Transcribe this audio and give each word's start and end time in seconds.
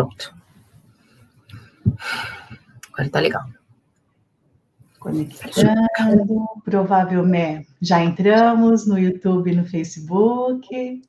Pronto. 0.00 0.34
Agora 2.92 3.10
tá 3.10 3.20
legal. 3.20 3.46
Conectando, 4.98 6.46
provavelmente 6.64 7.68
já 7.82 8.02
entramos 8.02 8.86
no 8.86 8.98
YouTube 8.98 9.54
no 9.54 9.64
Facebook. 9.66 11.02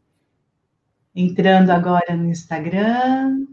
Entrando 1.16 1.70
agora 1.70 2.16
no 2.16 2.26
Instagram. 2.30 3.48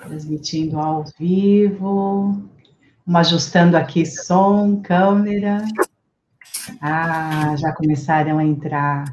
Transmitindo 0.00 0.78
ao 0.78 1.04
vivo. 1.18 2.42
Ajustando 3.12 3.76
aqui 3.76 4.06
som, 4.06 4.80
câmera. 4.80 5.62
Ah, 6.80 7.54
já 7.56 7.72
começaram 7.74 8.38
a 8.38 8.44
entrar. 8.44 9.04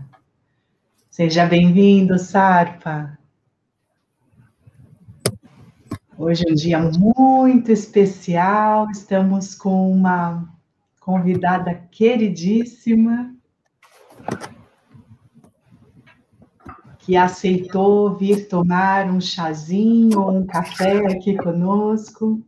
Seja 1.17 1.47
bem-vindo, 1.47 2.19
Sarpa. 2.19 3.17
Hoje 6.15 6.47
é 6.47 6.51
um 6.51 6.53
dia 6.53 6.77
muito 6.79 7.71
especial, 7.71 8.87
estamos 8.91 9.55
com 9.55 9.91
uma 9.91 10.47
convidada 10.99 11.73
queridíssima 11.89 13.35
que 16.99 17.17
aceitou 17.17 18.15
vir 18.15 18.47
tomar 18.47 19.09
um 19.09 19.19
chazinho 19.19 20.21
ou 20.21 20.37
um 20.37 20.45
café 20.45 20.99
aqui 21.07 21.35
conosco. 21.35 22.45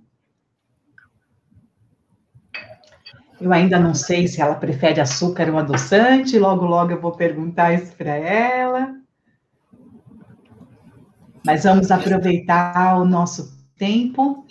Eu 3.42 3.54
ainda 3.54 3.80
não 3.80 3.94
sei 3.94 4.28
se 4.28 4.42
ela 4.42 4.56
prefere 4.56 5.00
açúcar 5.00 5.50
ou 5.50 5.58
adoçante, 5.58 6.38
logo, 6.38 6.66
logo 6.66 6.92
eu 6.92 7.00
vou 7.00 7.14
perguntar 7.14 7.74
isso 7.74 7.96
para 7.96 8.16
ela. 8.16 8.96
Mas 11.46 11.64
vamos 11.64 11.90
aproveitar 11.90 12.98
o 13.00 13.06
nosso 13.06 13.58
tempo, 13.78 14.46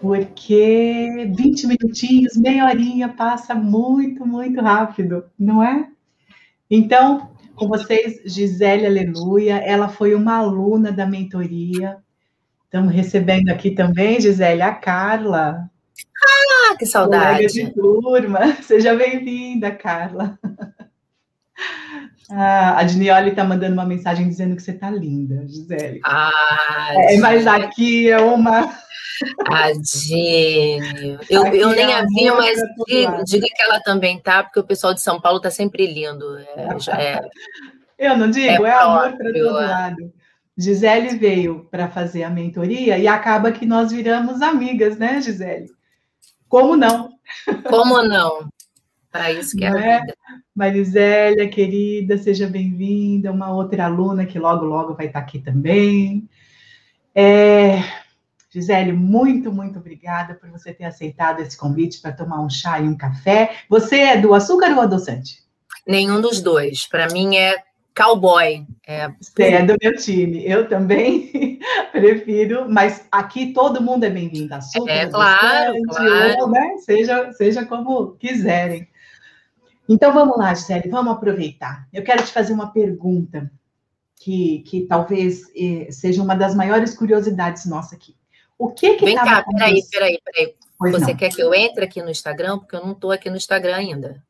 porque 0.00 1.32
20 1.36 1.66
minutinhos, 1.68 2.36
meia 2.36 2.66
horinha 2.66 3.08
passa 3.08 3.54
muito, 3.54 4.26
muito 4.26 4.60
rápido, 4.60 5.24
não 5.38 5.62
é? 5.62 5.88
Então, 6.68 7.30
com 7.54 7.68
vocês, 7.68 8.20
Gisele 8.26 8.86
Aleluia, 8.86 9.58
ela 9.58 9.88
foi 9.88 10.16
uma 10.16 10.38
aluna 10.38 10.90
da 10.90 11.06
mentoria. 11.06 11.98
Estamos 12.64 12.92
recebendo 12.92 13.50
aqui 13.50 13.70
também, 13.70 14.20
Gisele, 14.20 14.62
a 14.62 14.74
Carla. 14.74 15.70
Ah, 16.22 16.76
que 16.76 16.86
saudade. 16.86 17.46
Colega 17.46 17.48
de 17.48 17.74
turma. 17.74 18.56
Seja 18.62 18.94
bem-vinda, 18.94 19.70
Carla. 19.70 20.38
Ah, 22.30 22.78
a 22.78 22.82
Dinioli 22.84 23.30
está 23.30 23.44
mandando 23.44 23.74
uma 23.74 23.84
mensagem 23.84 24.26
dizendo 24.26 24.56
que 24.56 24.62
você 24.62 24.70
está 24.70 24.90
linda, 24.90 25.46
Gisele. 25.46 26.00
Ah, 26.02 26.92
é, 26.94 27.18
mas 27.18 27.46
aqui 27.46 28.10
é 28.10 28.18
uma. 28.18 28.74
A 29.46 29.70
Dini. 29.72 31.18
Eu, 31.30 31.46
eu 31.46 31.70
nem 31.70 31.92
é 31.92 31.98
a 31.98 32.02
vi, 32.02 32.30
mas 32.30 32.58
diga, 32.88 33.22
diga, 33.24 33.46
que 33.46 33.62
ela 33.62 33.78
também 33.80 34.18
tá, 34.18 34.42
porque 34.42 34.58
o 34.58 34.64
pessoal 34.64 34.92
de 34.92 35.00
São 35.00 35.20
Paulo 35.20 35.36
está 35.36 35.50
sempre 35.50 35.86
lindo. 35.86 36.38
É, 36.38 36.68
é, 36.98 37.20
eu 37.96 38.16
não 38.16 38.28
digo, 38.28 38.66
é, 38.66 38.72
amor 38.72 39.16
para 39.16 39.32
todo 39.32 39.60
é. 39.60 39.66
lado. 39.66 40.12
Gisele 40.56 41.16
veio 41.16 41.68
para 41.70 41.88
fazer 41.88 42.24
a 42.24 42.30
mentoria 42.30 42.98
e 42.98 43.06
acaba 43.06 43.52
que 43.52 43.64
nós 43.64 43.92
viramos 43.92 44.42
amigas, 44.42 44.98
né, 44.98 45.20
Gisele? 45.20 45.70
Como 46.54 46.76
não? 46.76 47.10
Como 47.68 48.00
não? 48.04 48.48
Para 49.10 49.32
isso 49.32 49.56
que 49.56 49.64
é 49.64 49.72
a 49.72 49.76
é? 49.76 50.00
vida. 50.02 50.14
Marisélia, 50.54 51.48
querida, 51.48 52.16
seja 52.16 52.46
bem-vinda. 52.46 53.32
Uma 53.32 53.52
outra 53.52 53.86
aluna 53.86 54.24
que 54.24 54.38
logo, 54.38 54.64
logo 54.64 54.94
vai 54.94 55.06
estar 55.06 55.18
aqui 55.18 55.40
também. 55.40 56.28
É... 57.12 57.82
Gisele, 58.50 58.92
muito, 58.92 59.50
muito 59.50 59.80
obrigada 59.80 60.36
por 60.36 60.48
você 60.48 60.72
ter 60.72 60.84
aceitado 60.84 61.40
esse 61.40 61.56
convite 61.56 62.00
para 62.00 62.12
tomar 62.12 62.40
um 62.40 62.48
chá 62.48 62.78
e 62.78 62.84
um 62.84 62.96
café. 62.96 63.56
Você 63.68 63.98
é 63.98 64.16
do 64.16 64.32
açúcar 64.32 64.76
ou 64.76 64.80
adoçante? 64.80 65.42
Nenhum 65.84 66.20
dos 66.20 66.40
dois. 66.40 66.86
Para 66.86 67.08
mim 67.08 67.34
é 67.34 67.56
cowboy. 67.94 68.66
É... 68.86 69.08
Você 69.20 69.42
é 69.44 69.64
do 69.64 69.76
meu 69.80 69.96
time. 69.96 70.46
Eu 70.46 70.68
também 70.68 71.58
prefiro, 71.92 72.68
mas 72.68 73.06
aqui 73.10 73.52
todo 73.52 73.82
mundo 73.82 74.04
é 74.04 74.10
bem-vindo. 74.10 74.54
É, 74.88 75.06
claro, 75.06 75.74
claro. 75.88 76.40
Ou, 76.40 76.50
né? 76.50 76.76
seja, 76.78 77.32
seja 77.32 77.64
como 77.64 78.12
quiserem. 78.16 78.88
Então 79.88 80.12
vamos 80.12 80.36
lá, 80.38 80.54
Gisele, 80.54 80.88
vamos 80.88 81.12
aproveitar. 81.12 81.86
Eu 81.92 82.02
quero 82.02 82.24
te 82.24 82.32
fazer 82.32 82.52
uma 82.52 82.72
pergunta 82.72 83.50
que, 84.16 84.60
que 84.60 84.82
talvez 84.82 85.42
eh, 85.54 85.88
seja 85.90 86.22
uma 86.22 86.34
das 86.34 86.54
maiores 86.54 86.94
curiosidades 86.96 87.66
nossa 87.66 87.94
aqui. 87.94 88.16
O 88.58 88.70
que 88.70 88.94
que 88.94 89.04
Vem 89.04 89.16
cá, 89.16 89.44
peraí, 89.44 89.82
peraí, 89.90 90.18
peraí. 90.24 90.54
Pois 90.78 90.92
Você 90.92 91.10
não. 91.10 91.16
quer 91.16 91.30
que 91.30 91.42
eu 91.42 91.54
entre 91.54 91.84
aqui 91.84 92.02
no 92.02 92.10
Instagram? 92.10 92.58
Porque 92.58 92.76
eu 92.76 92.80
não 92.80 92.92
estou 92.92 93.10
aqui 93.10 93.28
no 93.28 93.36
Instagram 93.36 93.76
ainda. 93.76 94.22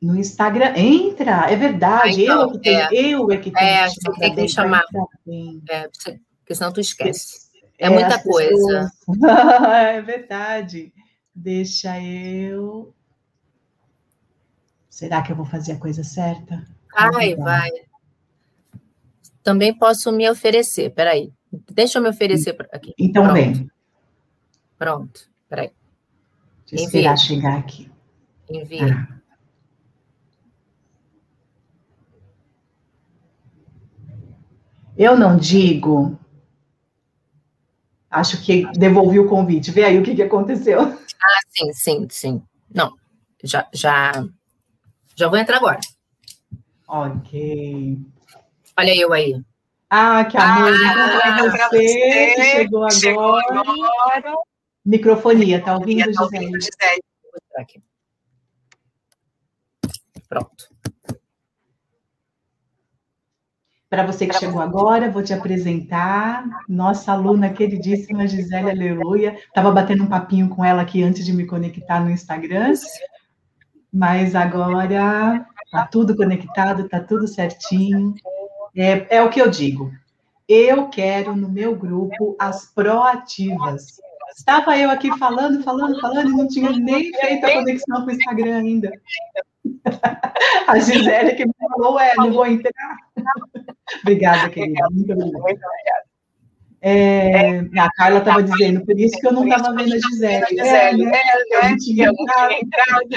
No 0.00 0.16
Instagram, 0.16 0.76
entra, 0.76 1.50
é 1.50 1.56
verdade. 1.56 2.20
Ah, 2.20 2.22
então, 2.22 2.42
eu, 2.42 2.50
é 2.50 2.52
que 2.52 2.60
tenho, 2.60 2.78
é, 2.78 2.88
eu 2.92 3.30
é 3.32 3.36
que 3.36 3.50
tenho. 3.50 3.66
É, 3.66 3.88
você 3.88 4.20
tem 4.20 4.34
que 4.34 4.42
me 4.42 4.48
chamar. 4.48 4.84
É, 5.68 5.88
porque 5.88 6.54
senão 6.54 6.72
tu 6.72 6.80
esquece. 6.80 7.48
É, 7.78 7.86
é 7.86 7.90
muita 7.90 8.22
coisa. 8.22 8.92
é 9.82 10.00
verdade. 10.00 10.92
Deixa 11.34 12.00
eu 12.00 12.94
Será 14.98 15.22
que 15.22 15.30
eu 15.30 15.36
vou 15.36 15.46
fazer 15.46 15.74
a 15.74 15.78
coisa 15.78 16.02
certa? 16.02 16.66
Vai, 17.12 17.36
vai. 17.36 17.70
Também 19.44 19.72
posso 19.72 20.10
me 20.10 20.28
oferecer, 20.28 20.90
peraí. 20.90 21.32
Deixa 21.70 22.00
eu 22.00 22.02
me 22.02 22.08
oferecer 22.08 22.56
aqui. 22.72 22.94
Então 22.98 23.22
Pronto. 23.22 23.34
vem. 23.36 23.70
Pronto, 24.76 25.30
peraí. 25.48 25.70
Deixa 26.68 26.82
eu 26.82 26.86
esperar 26.86 27.16
chegar 27.16 27.58
aqui. 27.58 27.88
Envia. 28.50 29.08
Ah. 29.08 29.17
Eu 34.98 35.16
não 35.16 35.36
digo. 35.36 36.18
Acho 38.10 38.42
que 38.42 38.66
devolvi 38.72 39.20
o 39.20 39.28
convite. 39.28 39.70
Vê 39.70 39.84
aí 39.84 39.96
o 39.96 40.02
que, 40.02 40.16
que 40.16 40.22
aconteceu. 40.22 40.80
Ah, 40.82 41.40
sim, 41.48 41.72
sim, 41.72 42.08
sim. 42.10 42.42
Não, 42.74 42.92
já, 43.44 43.68
já 43.72 44.12
já 45.14 45.28
vou 45.28 45.38
entrar 45.38 45.58
agora. 45.58 45.78
Ok. 46.88 47.98
Olha 48.76 48.96
eu 48.96 49.12
aí. 49.12 49.40
Ah, 49.90 50.24
que 50.24 50.36
amor. 50.36 50.72
Ah, 50.72 51.30
então, 51.30 51.50
você, 51.50 52.34
você 52.34 52.42
chegou 52.42 52.78
agora. 52.78 52.90
Chegou 52.94 53.36
agora. 53.36 54.34
Microfonia, 54.84 55.62
tá 55.62 55.76
ouvindo, 55.76 56.12
tá 56.12 56.22
ouvindo 56.22 56.58
Gisele? 56.60 57.02
Pronto. 60.28 60.68
Para 63.90 64.04
você 64.04 64.26
que 64.26 64.38
chegou 64.38 64.60
agora, 64.60 65.10
vou 65.10 65.22
te 65.22 65.32
apresentar 65.32 66.44
nossa 66.68 67.12
aluna 67.12 67.48
queridíssima 67.48 68.26
Gisele 68.26 68.70
Aleluia. 68.70 69.38
Estava 69.38 69.70
batendo 69.70 70.04
um 70.04 70.08
papinho 70.08 70.50
com 70.50 70.62
ela 70.62 70.82
aqui 70.82 71.02
antes 71.02 71.24
de 71.24 71.32
me 71.32 71.46
conectar 71.46 71.98
no 71.98 72.10
Instagram. 72.10 72.74
Mas 73.90 74.34
agora 74.34 75.46
está 75.64 75.86
tudo 75.86 76.14
conectado, 76.14 76.84
está 76.84 77.00
tudo 77.00 77.26
certinho. 77.26 78.14
É, 78.76 79.16
é 79.16 79.22
o 79.22 79.30
que 79.30 79.40
eu 79.40 79.48
digo. 79.48 79.90
Eu 80.46 80.88
quero 80.88 81.34
no 81.34 81.48
meu 81.48 81.74
grupo 81.74 82.36
as 82.38 82.66
proativas. 82.66 84.00
Estava 84.36 84.76
eu 84.76 84.90
aqui 84.90 85.16
falando, 85.18 85.62
falando, 85.62 85.98
falando, 85.98 86.28
e 86.28 86.36
não 86.36 86.46
tinha 86.46 86.70
nem 86.70 87.10
feito 87.12 87.44
a 87.44 87.52
conexão 87.54 88.04
com 88.04 88.10
o 88.10 88.14
Instagram 88.14 88.58
ainda. 88.58 88.92
A 90.66 90.78
Gisele 90.78 91.34
que 91.34 91.46
me 91.46 91.52
falou, 91.58 91.98
é, 91.98 92.14
não 92.16 92.32
vou 92.32 92.46
entrar. 92.46 92.96
obrigada, 94.02 94.50
querida. 94.50 94.86
Muito 94.90 95.12
obrigada. 95.12 96.08
É, 96.80 97.58
a 97.58 97.90
Carla 97.96 98.18
estava 98.18 98.42
dizendo, 98.42 98.84
por 98.84 98.98
isso 98.98 99.18
que 99.18 99.26
eu 99.26 99.32
não 99.32 99.46
estava 99.46 99.74
vendo 99.74 99.94
a 99.94 99.98
Gisele. 99.98 100.60
É, 100.60 100.96
né? 100.96 101.12
é, 101.16 101.56
eu 101.56 101.70
não 101.70 101.76
tinha 101.76 102.10
entrado. 102.60 103.08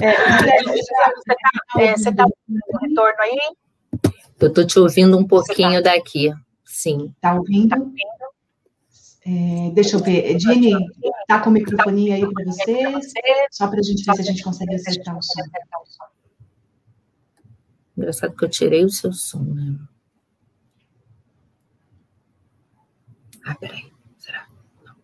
É, 0.00 1.92
você 1.92 2.08
está 2.08 2.24
é, 2.24 2.86
retorno 2.86 3.16
aí? 3.20 3.38
Eu 4.40 4.48
estou 4.48 4.66
te 4.66 4.78
ouvindo 4.78 5.18
um 5.18 5.26
pouquinho 5.26 5.82
tá... 5.82 5.94
daqui, 5.94 6.32
sim. 6.64 7.12
Está 7.16 7.34
ouvindo? 7.34 7.68
Tá 7.68 7.76
é, 9.24 9.70
deixa 9.72 9.96
eu 9.96 10.00
ver. 10.00 10.34
Dini, 10.36 10.72
tá 11.28 11.40
com 11.40 11.50
o 11.50 11.52
microfone 11.52 12.12
aí 12.12 12.32
para 12.32 12.44
você? 12.44 12.82
Só 13.50 13.68
para 13.68 13.78
a 13.78 13.82
gente 13.82 14.04
ver 14.04 14.14
se 14.16 14.20
a 14.20 14.24
gente 14.24 14.42
consegue 14.42 14.74
acertar 14.74 15.16
o 15.16 15.22
som. 15.22 15.42
Engraçado 17.96 18.34
que 18.34 18.44
eu 18.44 18.48
tirei 18.48 18.84
o 18.84 18.90
seu 18.90 19.12
som, 19.12 19.42
né? 19.42 19.76
Ah, 23.44 23.54
peraí. 23.54 23.92
Será? 24.18 24.46
Não. 24.84 24.96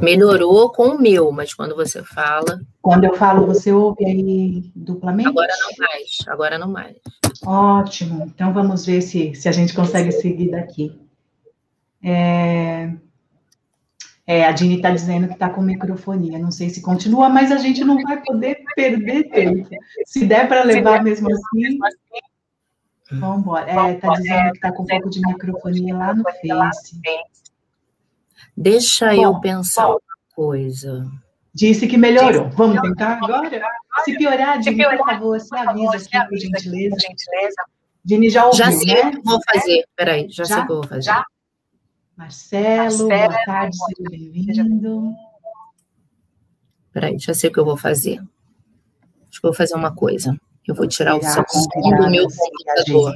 Melhorou 0.00 0.70
com 0.70 0.88
o 0.88 1.00
meu, 1.00 1.30
mas 1.32 1.52
quando 1.52 1.74
você 1.74 2.02
fala. 2.02 2.60
Quando 2.80 3.04
eu 3.04 3.14
falo, 3.14 3.46
você 3.46 3.72
ouve 3.72 4.06
aí 4.06 4.70
duplamente? 4.74 5.28
Agora 5.28 5.52
não 5.60 5.70
mais. 5.78 6.16
Agora 6.28 6.58
não 6.58 6.68
mais. 6.68 6.96
Ótimo. 7.44 8.24
Então 8.24 8.54
vamos 8.54 8.86
ver 8.86 9.02
se, 9.02 9.34
se 9.34 9.48
a 9.48 9.52
gente 9.52 9.74
consegue 9.74 10.12
seguir 10.12 10.50
daqui. 10.50 11.03
É... 12.04 12.92
É, 14.26 14.46
a 14.46 14.52
Dini 14.52 14.76
está 14.76 14.90
dizendo 14.90 15.26
que 15.26 15.34
está 15.34 15.50
com 15.50 15.60
microfonia. 15.60 16.38
Não 16.38 16.50
sei 16.50 16.70
se 16.70 16.80
continua, 16.80 17.28
mas 17.28 17.52
a 17.52 17.58
gente 17.58 17.84
não 17.84 18.00
vai 18.00 18.22
poder 18.22 18.62
perder 18.74 19.24
tempo. 19.24 19.68
Se 20.06 20.24
der 20.24 20.48
para 20.48 20.64
levar 20.64 21.02
mesmo 21.02 21.28
assim. 21.30 21.78
Vamos 23.12 23.40
embora. 23.40 23.70
É, 23.70 23.94
está 23.94 24.08
dizendo 24.14 24.50
que 24.52 24.56
está 24.56 24.72
com 24.72 24.82
um 24.82 24.86
pouco 24.86 25.10
de 25.10 25.20
microfonia 25.20 25.94
lá 25.94 26.14
no 26.14 26.24
Face. 26.24 26.98
Deixa 28.56 29.14
Bom, 29.14 29.22
eu 29.22 29.40
pensar 29.40 29.88
uma 29.88 30.00
coisa. 30.34 31.06
Disse 31.52 31.86
que 31.86 31.98
melhorou. 31.98 32.48
Vamos 32.50 32.80
tentar 32.80 33.18
agora? 33.22 33.50
Se 34.04 34.16
piorar, 34.16 34.58
Dini, 34.58 34.84
por 34.84 35.06
favor, 35.06 35.38
você 35.38 35.54
avisa 35.54 35.96
aqui, 35.96 36.28
por 36.28 36.38
gentileza. 36.38 36.96
Dini 38.02 38.30
já 38.30 38.46
ouviu, 38.46 38.64
Já 38.64 38.72
sei 38.72 38.94
né? 38.94 39.00
o 39.02 39.10
que 39.12 39.22
vou 39.22 39.40
fazer. 39.52 39.84
Peraí, 39.96 40.28
já, 40.30 40.44
já 40.44 40.54
sei 40.54 40.64
o 40.64 40.66
que 40.66 40.72
eu 40.72 40.76
vou 40.76 40.88
fazer. 40.88 41.02
Já? 41.02 41.24
Marcelo, 42.16 43.08
Marcelo 43.08 43.08
boa 43.08 43.44
tarde, 43.44 43.76
seja 43.76 44.08
bem-vindo. 44.10 45.14
Peraí, 46.92 47.18
já 47.18 47.34
sei 47.34 47.50
o 47.50 47.52
que 47.52 47.58
eu 47.58 47.64
vou 47.64 47.76
fazer. 47.76 48.20
Acho 49.28 49.40
que 49.40 49.46
eu 49.46 49.50
vou 49.50 49.54
fazer 49.54 49.74
uma 49.74 49.92
coisa. 49.92 50.38
Eu 50.66 50.76
vou 50.76 50.86
tirar, 50.86 51.16
o 51.16 51.22
seu 51.22 51.44
som 51.48 51.68
do 51.80 52.10
meu 52.10 52.26
computador. 52.28 53.14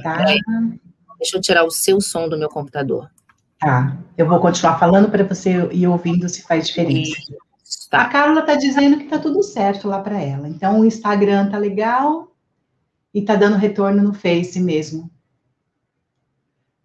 Deixa 1.17 1.37
eu 1.37 1.41
tirar 1.41 1.63
o 1.63 1.71
seu 1.71 2.01
som 2.01 2.27
do 2.27 2.37
meu 2.37 2.49
computador. 2.49 3.09
Tá. 3.57 3.97
Eu 4.17 4.27
vou 4.27 4.39
continuar 4.39 4.77
falando 4.77 5.09
para 5.09 5.23
você 5.23 5.67
ir 5.71 5.87
ouvindo 5.87 6.27
se 6.27 6.43
faz 6.43 6.67
diferença. 6.67 7.15
Tá. 7.89 8.01
A 8.01 8.09
Carla 8.09 8.41
está 8.41 8.55
dizendo 8.55 8.97
que 8.97 9.05
está 9.05 9.17
tudo 9.17 9.41
certo 9.41 9.87
lá 9.87 10.01
para 10.01 10.21
ela. 10.21 10.47
Então 10.47 10.81
o 10.81 10.85
Instagram 10.85 11.49
tá 11.49 11.57
legal 11.57 12.35
e 13.13 13.21
tá 13.21 13.35
dando 13.35 13.55
retorno 13.55 14.03
no 14.03 14.13
Face 14.13 14.59
mesmo. 14.59 15.09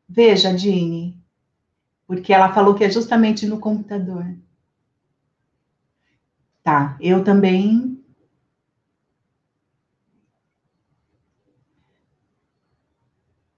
Veja, 0.09 0.55
Dini, 0.55 1.24
porque 2.07 2.33
ela 2.33 2.53
falou 2.53 2.75
que 2.75 2.85
é 2.85 2.91
justamente 2.91 3.47
no 3.47 3.59
computador. 3.61 4.27
Tá, 6.65 6.97
eu 7.01 7.23
também. 7.23 8.03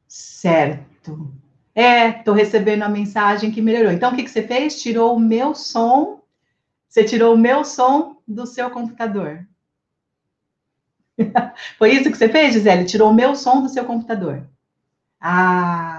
Certo. 0.08 1.32
É, 1.74 2.08
estou 2.18 2.34
recebendo 2.34 2.82
a 2.82 2.88
mensagem 2.88 3.50
que 3.52 3.60
melhorou. 3.62 3.92
Então, 3.92 4.12
o 4.12 4.16
que, 4.16 4.22
que 4.24 4.30
você 4.30 4.42
fez? 4.46 4.80
Tirou 4.80 5.16
o 5.16 5.20
meu 5.20 5.54
som. 5.54 6.22
Você 6.88 7.04
tirou 7.04 7.34
o 7.34 7.38
meu 7.38 7.64
som 7.64 8.18
do 8.26 8.46
seu 8.46 8.70
computador. 8.70 9.46
Foi 11.78 11.92
isso 11.92 12.10
que 12.10 12.16
você 12.16 12.28
fez, 12.28 12.54
Gisele? 12.54 12.84
Tirou 12.84 13.10
o 13.10 13.14
meu 13.14 13.34
som 13.34 13.62
do 13.62 13.68
seu 13.68 13.84
computador. 13.84 14.46
Ah, 15.20 15.95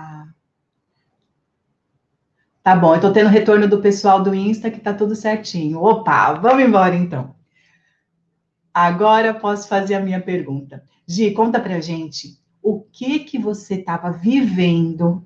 Tá 2.67 2.75
bom, 2.75 2.95
eu 2.95 2.99
tô 2.99 3.13
tendo 3.13 3.29
retorno 3.29 3.65
do 3.65 3.79
pessoal 3.79 4.21
do 4.21 4.35
Insta 4.35 4.69
que 4.69 4.81
tá 4.81 4.93
tudo 4.93 5.15
certinho. 5.15 5.81
Opa, 5.81 6.33
vamos 6.33 6.65
embora 6.65 6.93
então. 6.97 7.33
Agora 8.73 9.33
posso 9.33 9.69
fazer 9.69 9.95
a 9.95 10.01
minha 10.01 10.19
pergunta. 10.19 10.83
Gi, 11.07 11.31
conta 11.31 11.61
pra 11.61 11.79
gente 11.79 12.37
o 12.61 12.81
que 12.81 13.19
que 13.19 13.37
você 13.37 13.75
estava 13.75 14.11
vivendo 14.11 15.25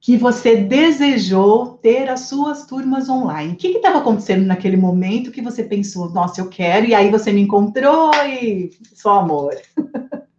que 0.00 0.16
você 0.16 0.56
desejou 0.56 1.76
ter 1.82 2.08
as 2.08 2.20
suas 2.20 2.64
turmas 2.64 3.10
online. 3.10 3.52
O 3.52 3.56
que 3.56 3.68
estava 3.68 3.98
acontecendo 3.98 4.46
naquele 4.46 4.78
momento 4.78 5.30
que 5.30 5.42
você 5.42 5.62
pensou, 5.62 6.08
nossa, 6.08 6.40
eu 6.40 6.48
quero, 6.48 6.86
e 6.86 6.94
aí 6.94 7.10
você 7.10 7.30
me 7.30 7.42
encontrou 7.42 8.10
e 8.24 8.70
só 8.94 9.18
amor. 9.18 9.54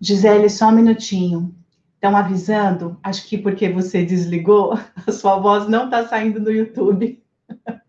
Gisele, 0.00 0.48
só 0.48 0.68
um 0.68 0.72
minutinho. 0.72 1.54
Estão 1.94 2.16
avisando, 2.16 2.98
acho 3.02 3.26
que 3.26 3.38
porque 3.38 3.68
você 3.68 4.04
desligou, 4.04 4.74
a 5.06 5.12
sua 5.12 5.38
voz 5.38 5.68
não 5.68 5.86
está 5.86 6.06
saindo 6.06 6.38
no 6.38 6.50
YouTube. 6.50 7.22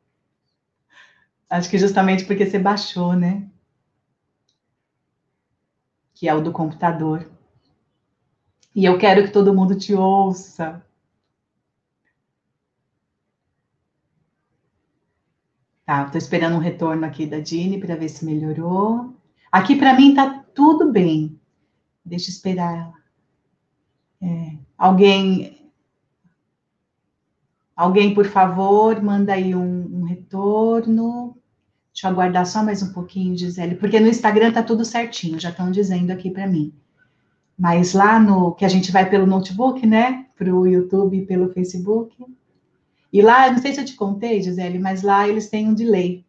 acho 1.49 1.69
que 1.69 1.77
justamente 1.77 2.25
porque 2.25 2.45
você 2.45 2.57
baixou, 2.57 3.13
né? 3.13 3.49
Que 6.13 6.29
é 6.29 6.33
o 6.33 6.41
do 6.41 6.51
computador. 6.51 7.29
E 8.73 8.85
eu 8.85 8.97
quero 8.97 9.23
que 9.23 9.31
todo 9.31 9.53
mundo 9.53 9.77
te 9.77 9.93
ouça. 9.93 10.85
Tá, 15.85 16.03
estou 16.03 16.17
esperando 16.17 16.55
um 16.55 16.59
retorno 16.59 17.05
aqui 17.05 17.25
da 17.25 17.39
Dini 17.39 17.79
para 17.79 17.95
ver 17.95 18.09
se 18.09 18.25
melhorou. 18.25 19.13
Aqui 19.51 19.75
para 19.75 19.93
mim 19.93 20.15
tá 20.15 20.43
tudo 20.53 20.91
bem. 20.91 21.39
Deixa 22.05 22.29
esperar 22.29 22.77
ela. 22.77 22.93
É, 24.21 24.57
alguém, 24.77 25.71
alguém, 27.75 28.13
por 28.13 28.27
favor, 28.27 29.01
manda 29.01 29.33
aí 29.33 29.55
um, 29.55 30.01
um, 30.01 30.03
retorno. 30.03 31.35
Deixa 31.91 32.07
eu 32.07 32.11
aguardar 32.11 32.45
só 32.45 32.63
mais 32.63 32.83
um 32.83 32.93
pouquinho, 32.93 33.37
Gisele, 33.37 33.75
porque 33.75 33.99
no 33.99 34.07
Instagram 34.07 34.51
tá 34.51 34.61
tudo 34.61 34.85
certinho, 34.85 35.39
já 35.39 35.49
estão 35.49 35.71
dizendo 35.71 36.11
aqui 36.11 36.29
para 36.29 36.47
mim. 36.47 36.73
Mas 37.57 37.93
lá 37.93 38.19
no 38.19 38.53
que 38.53 38.65
a 38.65 38.69
gente 38.69 38.91
vai 38.91 39.09
pelo 39.09 39.25
notebook, 39.25 39.85
né? 39.87 40.27
Para 40.37 40.53
o 40.53 40.67
YouTube 40.67 41.17
e 41.17 41.25
pelo 41.25 41.53
Facebook. 41.53 42.15
E 43.11 43.21
lá, 43.21 43.49
não 43.49 43.59
sei 43.59 43.73
se 43.73 43.79
eu 43.79 43.85
te 43.85 43.95
contei, 43.95 44.41
Gisele, 44.41 44.77
mas 44.77 45.01
lá 45.01 45.27
eles 45.27 45.49
têm 45.49 45.69
um 45.69 45.73
delay. 45.73 46.25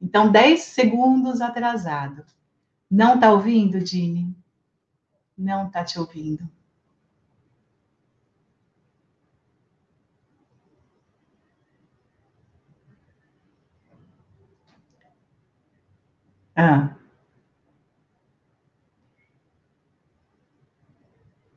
Então, 0.00 0.30
10 0.30 0.60
segundos 0.60 1.40
atrasado. 1.40 2.24
Não 2.88 3.18
tá 3.18 3.32
ouvindo, 3.32 3.80
Dini? 3.80 4.34
Não 5.40 5.66
está 5.66 5.82
te 5.84 5.98
ouvindo. 5.98 6.48
Ah. 16.54 16.94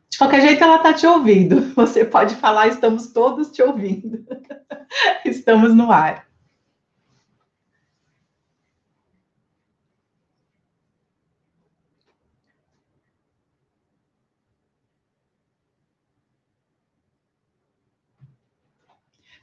De 0.10 0.18
qualquer 0.18 0.42
jeito, 0.42 0.64
ela 0.64 0.78
está 0.78 0.94
te 0.94 1.06
ouvindo. 1.06 1.62
Você 1.76 2.06
pode 2.06 2.36
falar, 2.36 2.68
estamos 2.68 3.08
todos 3.12 3.52
te 3.52 3.62
ouvindo. 3.62 4.26
estamos 5.26 5.74
no 5.76 5.92
ar. 5.92 6.28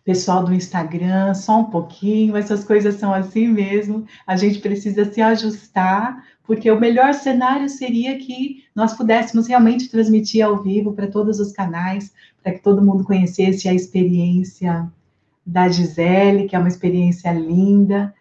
Pessoal 0.05 0.45
do 0.45 0.55
Instagram, 0.55 1.35
só 1.35 1.61
um 1.61 1.65
pouquinho, 1.65 2.37
essas 2.37 2.65
coisas 2.65 2.97
são 2.97 3.13
assim 3.13 3.49
mesmo, 3.49 4.07
a 4.27 4.37
gente 4.37 4.59
precisa 4.59 5.11
se 5.11 5.21
ajustar, 5.21 6.25
porque 6.45 6.71
o 6.71 6.81
melhor 6.81 7.15
cenário 7.15 7.69
seria 7.69 8.19
que 8.19 8.65
nós 8.75 8.95
pudéssemos 8.95 9.47
realmente 9.47 9.89
transmitir 9.89 10.45
ao 10.45 10.63
vivo 10.63 10.93
para 10.93 11.07
todos 11.07 11.39
os 11.39 11.53
canais, 11.53 12.13
para 12.43 12.53
que 12.53 12.63
todo 12.63 12.85
mundo 12.85 13.05
conhecesse 13.05 13.69
a 13.69 13.75
experiência 13.75 14.91
da 15.45 15.69
Gisele, 15.69 16.49
que 16.49 16.57
é 16.57 16.59
uma 16.59 16.69
experiência 16.69 17.33
linda, 17.33 18.15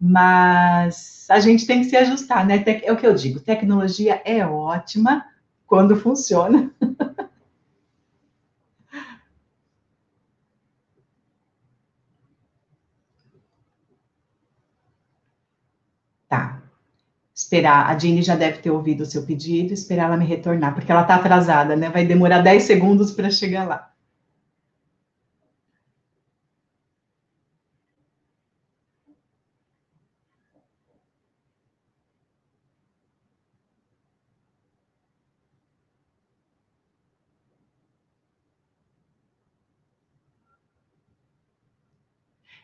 mas 0.00 1.26
a 1.28 1.40
gente 1.40 1.66
tem 1.66 1.80
que 1.80 1.86
se 1.86 1.96
ajustar, 1.96 2.46
né? 2.46 2.62
É 2.84 2.92
o 2.92 2.96
que 2.96 3.06
eu 3.06 3.14
digo, 3.14 3.40
tecnologia 3.40 4.20
é 4.24 4.46
ótima 4.46 5.24
quando 5.66 5.96
funciona. 5.96 6.70
esperar. 17.36 17.88
A 17.90 17.98
Jenny 17.98 18.22
já 18.22 18.34
deve 18.34 18.58
ter 18.58 18.70
ouvido 18.70 19.02
o 19.02 19.06
seu 19.06 19.24
pedido, 19.24 19.74
esperar 19.74 20.06
ela 20.06 20.16
me 20.16 20.24
retornar, 20.24 20.74
porque 20.74 20.90
ela 20.90 21.02
está 21.02 21.16
atrasada, 21.16 21.76
né? 21.76 21.90
Vai 21.90 22.06
demorar 22.06 22.40
10 22.40 22.62
segundos 22.62 23.12
para 23.12 23.30
chegar 23.30 23.64
lá. 23.68 23.92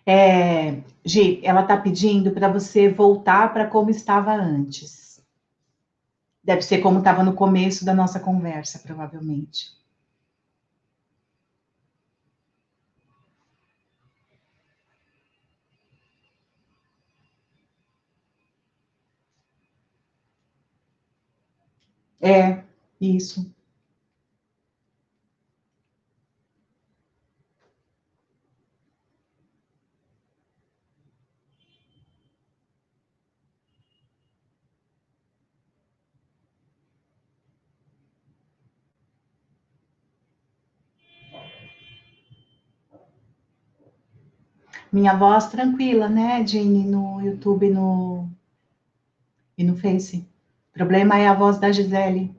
É, 0.06 0.82
Gi, 1.04 1.40
ela 1.44 1.62
está 1.62 1.76
pedindo 1.76 2.30
para 2.32 2.48
você 2.48 2.88
voltar 2.88 3.52
para 3.52 3.66
como 3.66 3.90
estava 3.90 4.32
antes. 4.32 5.22
Deve 6.48 6.62
ser 6.62 6.78
como 6.80 7.00
estava 7.00 7.24
no 7.24 7.34
começo 7.34 7.84
da 7.84 7.92
nossa 7.92 8.20
conversa, 8.20 8.78
provavelmente. 8.78 9.72
É, 22.20 22.62
isso. 23.00 23.52
Minha 44.92 45.16
voz 45.16 45.46
tranquila, 45.48 46.08
né, 46.08 46.46
Jenny, 46.46 46.84
no 46.84 47.20
YouTube 47.22 47.70
no... 47.70 48.28
e 49.56 49.64
no 49.64 49.74
Face. 49.76 50.28
O 50.70 50.72
problema 50.74 51.18
é 51.18 51.26
a 51.26 51.34
voz 51.34 51.58
da 51.58 51.72
Gisele. 51.72 52.34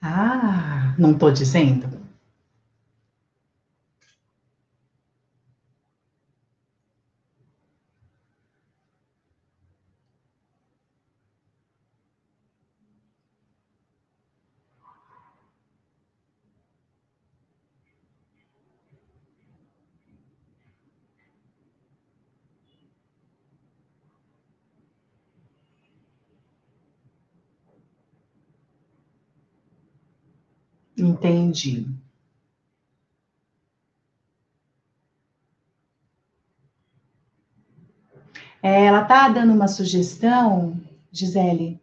Ah, 0.00 0.94
não 0.98 1.12
estou 1.12 1.32
dizendo. 1.32 1.93
Entendi. 30.96 31.86
É, 38.62 38.86
ela 38.86 39.02
está 39.02 39.28
dando 39.28 39.52
uma 39.52 39.68
sugestão, 39.68 40.80
Gisele. 41.12 41.78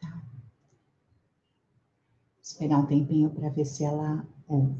Tá. 0.00 0.22
Esperar 2.40 2.78
um 2.78 2.86
tempinho 2.86 3.30
para 3.30 3.48
ver 3.48 3.64
se 3.64 3.84
ela 3.84 4.24
ouve. 4.46 4.76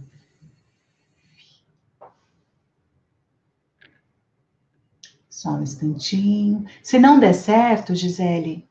Só 5.29 5.51
um 5.51 5.63
instantinho. 5.63 6.65
Se 6.83 6.99
não 6.99 7.19
der 7.19 7.35
certo, 7.35 7.95
Gisele, 7.95 8.69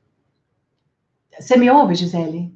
você 1.39 1.57
me 1.57 1.69
ouve, 1.69 1.95
Gisele? 1.95 2.53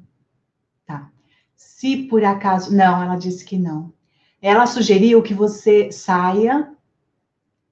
Tá. 0.86 1.10
Se 1.56 2.04
por 2.04 2.24
acaso. 2.24 2.74
Não, 2.74 3.02
ela 3.02 3.16
disse 3.16 3.44
que 3.44 3.58
não. 3.58 3.92
Ela 4.40 4.66
sugeriu 4.66 5.22
que 5.22 5.34
você 5.34 5.90
saia 5.90 6.72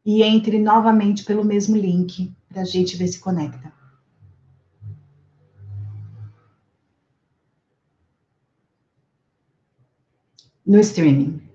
e 0.04 0.22
entre 0.22 0.58
novamente 0.58 1.24
pelo 1.24 1.44
mesmo 1.44 1.76
link 1.76 2.34
para 2.48 2.62
a 2.62 2.64
gente 2.64 2.96
ver 2.96 3.08
se 3.08 3.18
conecta. 3.18 3.72
No 10.64 10.80
streaming. 10.80 11.45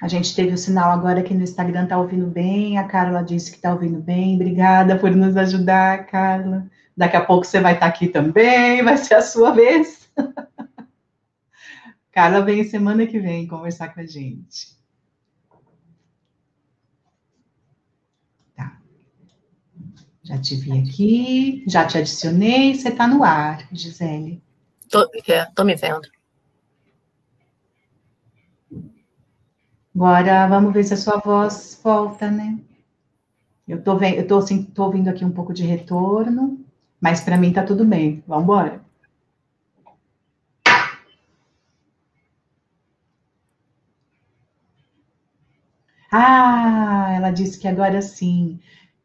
A 0.00 0.06
gente 0.06 0.34
teve 0.34 0.52
o 0.52 0.58
sinal 0.58 0.92
agora 0.92 1.22
que 1.22 1.34
no 1.34 1.42
Instagram 1.42 1.84
está 1.84 1.98
ouvindo 1.98 2.26
bem. 2.26 2.78
A 2.78 2.84
Carla 2.84 3.22
disse 3.22 3.50
que 3.50 3.56
está 3.56 3.72
ouvindo 3.72 4.00
bem. 4.00 4.36
Obrigada 4.36 4.96
por 4.96 5.10
nos 5.10 5.36
ajudar, 5.36 6.06
Carla. 6.06 6.70
Daqui 6.96 7.16
a 7.16 7.24
pouco 7.24 7.44
você 7.44 7.60
vai 7.60 7.74
estar 7.74 7.86
tá 7.86 7.92
aqui 7.92 8.08
também, 8.08 8.82
vai 8.82 8.96
ser 8.96 9.14
a 9.14 9.22
sua 9.22 9.50
vez. 9.52 10.08
Carla 12.12 12.44
vem 12.44 12.64
semana 12.64 13.06
que 13.06 13.18
vem 13.18 13.46
conversar 13.46 13.94
com 13.94 14.00
a 14.00 14.06
gente. 14.06 14.76
Tá. 18.56 18.80
Já 20.24 20.38
te 20.38 20.56
vi 20.56 20.80
aqui, 20.80 21.64
já 21.68 21.86
te 21.86 21.98
adicionei, 21.98 22.74
você 22.74 22.88
está 22.88 23.06
no 23.06 23.22
ar, 23.22 23.68
Gisele. 23.72 24.42
Tô, 24.88 25.08
é, 25.28 25.44
tô 25.54 25.64
me 25.64 25.76
vendo. 25.76 26.08
Agora, 29.98 30.46
vamos 30.46 30.72
ver 30.72 30.84
se 30.84 30.94
a 30.94 30.96
sua 30.96 31.16
voz 31.18 31.80
volta, 31.82 32.30
né? 32.30 32.56
Eu 33.66 33.82
tô, 33.82 33.96
vendo, 33.96 34.14
eu 34.18 34.28
tô, 34.28 34.38
assim, 34.38 34.62
tô 34.62 34.84
ouvindo 34.84 35.10
aqui 35.10 35.24
um 35.24 35.32
pouco 35.32 35.52
de 35.52 35.64
retorno, 35.64 36.64
mas 37.00 37.20
para 37.20 37.36
mim 37.36 37.52
tá 37.52 37.64
tudo 37.64 37.84
bem. 37.84 38.22
Vamos 38.24 38.44
embora. 38.44 38.80
Ah, 46.12 47.12
ela 47.16 47.32
disse 47.32 47.58
que 47.58 47.66
agora 47.66 48.00
sim. 48.00 48.60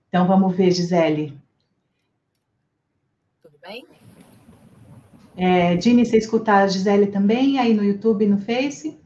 Então 0.08 0.28
vamos 0.28 0.56
ver, 0.56 0.70
Gisele. 0.70 1.36
Tudo 3.42 3.58
bem? 3.64 3.84
É, 5.36 5.76
Dini, 5.76 6.06
você 6.06 6.20
escuta 6.20 6.54
a 6.54 6.68
Gisele 6.68 7.08
também 7.08 7.58
aí 7.58 7.74
no 7.74 7.84
YouTube 7.84 8.26
e 8.26 8.30
no 8.30 8.38
Face? 8.38 9.02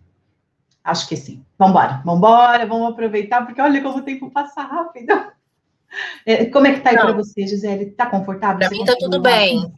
Acho 0.88 1.06
que 1.10 1.18
sim. 1.18 1.44
Vamos 1.60 1.82
embora, 2.06 2.66
vamos 2.66 2.94
aproveitar, 2.94 3.46
porque 3.46 3.62
olha 3.62 3.82
como 3.84 3.98
o 3.98 4.02
tempo 4.02 4.32
passa 4.32 4.62
rápido. 4.62 5.14
É, 6.26 6.46
como 6.46 6.66
é 6.66 6.74
que 6.74 6.80
tá 6.80 6.92
aí 6.92 6.96
para 6.96 7.12
você, 7.12 7.46
Gisele? 7.46 7.92
Tá 7.92 8.06
confortável? 8.06 8.60
Para 8.60 8.70
mim 8.70 8.86
tá 8.86 8.96
tudo 8.98 9.22
bem. 9.22 9.70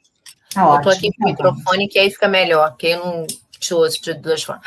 Tá 0.53 0.61
eu 0.61 0.67
ótimo, 0.67 0.83
tô 0.83 0.89
aqui 0.91 1.09
com 1.11 1.23
o 1.23 1.25
tá 1.25 1.31
microfone, 1.31 1.87
que 1.87 1.97
aí 1.97 2.11
fica 2.11 2.27
melhor, 2.27 2.77
que 2.77 2.89
eu 2.89 3.03
não 3.03 3.27
te 3.59 3.73
ouço 3.73 3.99
de 4.03 4.13
duas 4.13 4.43
formas. 4.43 4.63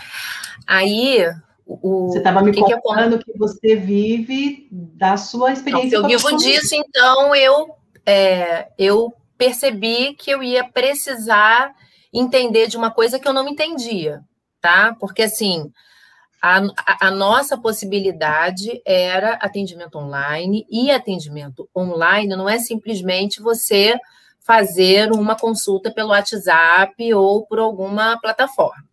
Aí, 0.67 1.25
o, 1.65 2.09
você 2.09 2.19
estava 2.19 2.43
me 2.43 2.51
que 2.51 2.61
contando 2.61 3.21
que, 3.21 3.31
eu... 3.31 3.35
que, 3.35 3.39
você 3.39 3.77
vive 3.77 4.67
da 4.73 5.17
sua 5.17 5.53
experiência. 5.53 6.01
Não, 6.01 6.11
eu 6.11 6.19
vivo 6.19 6.37
disso, 6.39 6.75
então 6.75 7.37
eu, 7.37 7.77
é, 8.05 8.69
eu 8.77 9.15
percebi 9.39 10.15
que 10.15 10.29
eu 10.29 10.43
ia 10.43 10.65
precisar 10.65 11.73
entender 12.13 12.67
de 12.67 12.77
uma 12.77 12.91
coisa 12.91 13.21
que 13.21 13.29
eu 13.29 13.33
não 13.33 13.47
entendia, 13.47 14.23
tá? 14.61 14.97
Porque 14.99 15.23
assim, 15.23 15.71
a, 16.43 17.07
a, 17.07 17.11
nossa 17.13 17.57
possibilidade 17.57 18.83
era 18.85 19.35
atendimento 19.35 19.97
online, 19.97 20.67
e 20.69 20.91
atendimento 20.91 21.69
online 21.75 22.35
não 22.35 22.49
é 22.49 22.59
simplesmente 22.59 23.41
você 23.41 23.95
fazer 24.41 25.13
uma 25.13 25.37
consulta 25.37 25.93
pelo 25.93 26.09
WhatsApp 26.09 27.15
ou 27.15 27.47
por 27.47 27.61
alguma 27.61 28.19
plataforma. 28.21 28.85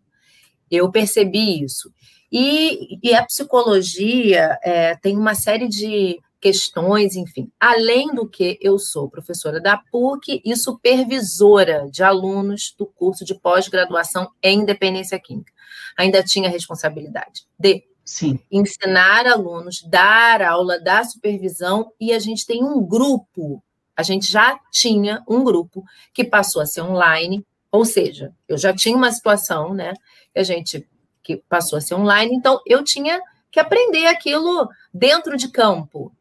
Eu 0.70 0.92
percebi 0.92 1.64
isso. 1.64 1.92
E, 2.32 3.00
e 3.02 3.16
a 3.16 3.26
psicologia 3.26 4.60
é, 4.62 4.96
tem 4.98 5.18
uma 5.18 5.34
série 5.34 5.68
de 5.68 6.20
questões, 6.40 7.16
enfim. 7.16 7.52
Além 7.60 8.14
do 8.14 8.28
que 8.28 8.58
eu 8.62 8.80
sou 8.80 9.10
professora 9.10 9.60
da 9.60 9.78
PUC 9.78 10.42
e 10.44 10.56
supervisora 10.56 11.90
de 11.92 12.04
alunos 12.04 12.74
do 12.78 12.86
curso 12.86 13.26
de 13.26 13.36
pós-graduação 13.36 14.30
em 14.42 14.64
dependência 14.64 15.20
química 15.20 15.52
ainda 16.00 16.24
tinha 16.24 16.50
responsabilidade 16.50 17.46
de 17.58 17.84
Sim. 18.06 18.40
ensinar 18.50 19.28
alunos, 19.28 19.84
dar 19.84 20.42
aula, 20.42 20.80
dar 20.80 21.06
supervisão, 21.06 21.92
e 22.00 22.14
a 22.14 22.20
gente 22.20 22.46
tem 22.46 22.64
um 22.64 22.82
grupo, 22.82 23.62
a 23.96 24.02
gente 24.02 24.32
já 24.32 24.60
tinha 24.72 25.22
um 25.28 25.44
grupo 25.44 25.84
que 26.14 26.24
passou 26.24 26.62
a 26.62 26.66
ser 26.66 26.82
online, 26.82 27.46
ou 27.72 27.86
seja, 27.86 28.34
eu 28.48 28.58
já 28.58 28.74
tinha 28.74 28.96
uma 28.96 29.12
situação, 29.12 29.74
né, 29.74 29.94
que 30.34 30.40
a 30.40 30.44
gente 30.44 30.88
que 31.22 31.38
passou 31.50 31.78
a 31.78 31.82
ser 31.82 31.94
online, 31.94 32.34
então 32.34 32.60
eu 32.66 32.84
tinha 32.84 33.22
que 33.52 33.60
aprender 33.60 34.08
aquilo 34.08 34.68
dentro 34.92 35.38
de 35.38 35.50
campo, 35.50 36.12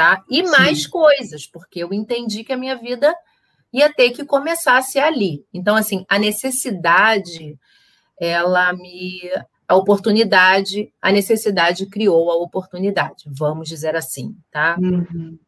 tá? 0.00 0.24
E 0.30 0.36
Sim. 0.36 0.50
mais 0.50 0.86
coisas, 0.86 1.46
porque 1.46 1.80
eu 1.80 1.92
entendi 1.92 2.42
que 2.42 2.54
a 2.54 2.56
minha 2.56 2.74
vida 2.74 3.14
ia 3.70 3.92
ter 3.92 4.12
que 4.12 4.24
começar 4.24 4.78
a 4.78 4.82
ser 4.82 5.00
ali. 5.00 5.44
Então, 5.52 5.76
assim, 5.76 6.06
a 6.08 6.18
necessidade, 6.18 7.58
ela 8.18 8.72
me 8.72 9.20
a 9.68 9.76
oportunidade, 9.76 10.90
a 11.02 11.12
necessidade 11.12 11.84
criou 11.86 12.30
a 12.30 12.34
oportunidade, 12.34 13.24
vamos 13.26 13.68
dizer 13.68 13.94
assim, 13.94 14.34
tá? 14.50 14.76
Uhum. 14.80 15.38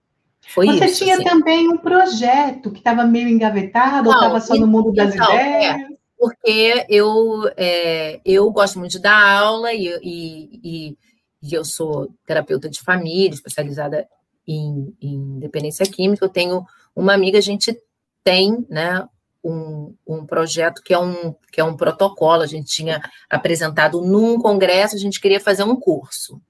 Foi 0.43 0.67
Você 0.67 0.85
isso, 0.85 1.03
tinha 1.03 1.15
assim. 1.15 1.25
também 1.25 1.69
um 1.69 1.79
projeto 1.79 2.71
que 2.71 2.79
estava 2.79 3.05
meio 3.05 3.29
engavetado, 3.29 4.11
Não, 4.11 4.11
ou 4.11 4.17
estava 4.17 4.41
só 4.41 4.55
no 4.55 4.67
mundo 4.67 4.93
das 4.93 5.15
então, 5.15 5.33
é, 5.33 5.35
ideias? 5.35 5.91
É, 5.91 5.95
porque 6.19 6.87
eu, 6.91 7.51
é, 7.57 8.21
eu 8.23 8.49
gosto 8.53 8.79
muito 8.79 8.93
de 8.93 9.01
dar 9.01 9.19
aula 9.19 9.73
e, 9.73 9.89
e, 10.03 10.61
e, 10.63 10.99
e, 11.43 11.55
eu 11.55 11.65
sou 11.65 12.15
terapeuta 12.27 12.69
de 12.69 12.81
família, 12.81 13.35
especializada 13.35 14.07
em, 14.47 14.97
em 15.01 15.39
dependência 15.39 15.87
química. 15.87 16.25
Eu 16.25 16.31
tenho 16.31 16.65
uma 16.95 17.15
amiga, 17.15 17.39
a 17.39 17.43
gente 17.43 17.77
tem 18.25 18.65
né, 18.69 19.07
um, 19.43 19.95
um 20.07 20.27
projeto 20.27 20.83
que 20.83 20.95
é 20.95 20.99
um, 20.99 21.35
que 21.51 21.61
é 21.61 21.65
um 21.65 21.77
protocolo. 21.77 22.43
A 22.43 22.47
gente 22.47 22.69
tinha 22.69 23.03
apresentado 23.29 24.01
num 24.01 24.39
congresso, 24.39 24.97
a 24.97 24.99
gente 24.99 25.21
queria 25.21 25.41
fazer 25.41 25.65
um 25.65 25.77
curso. 25.77 26.41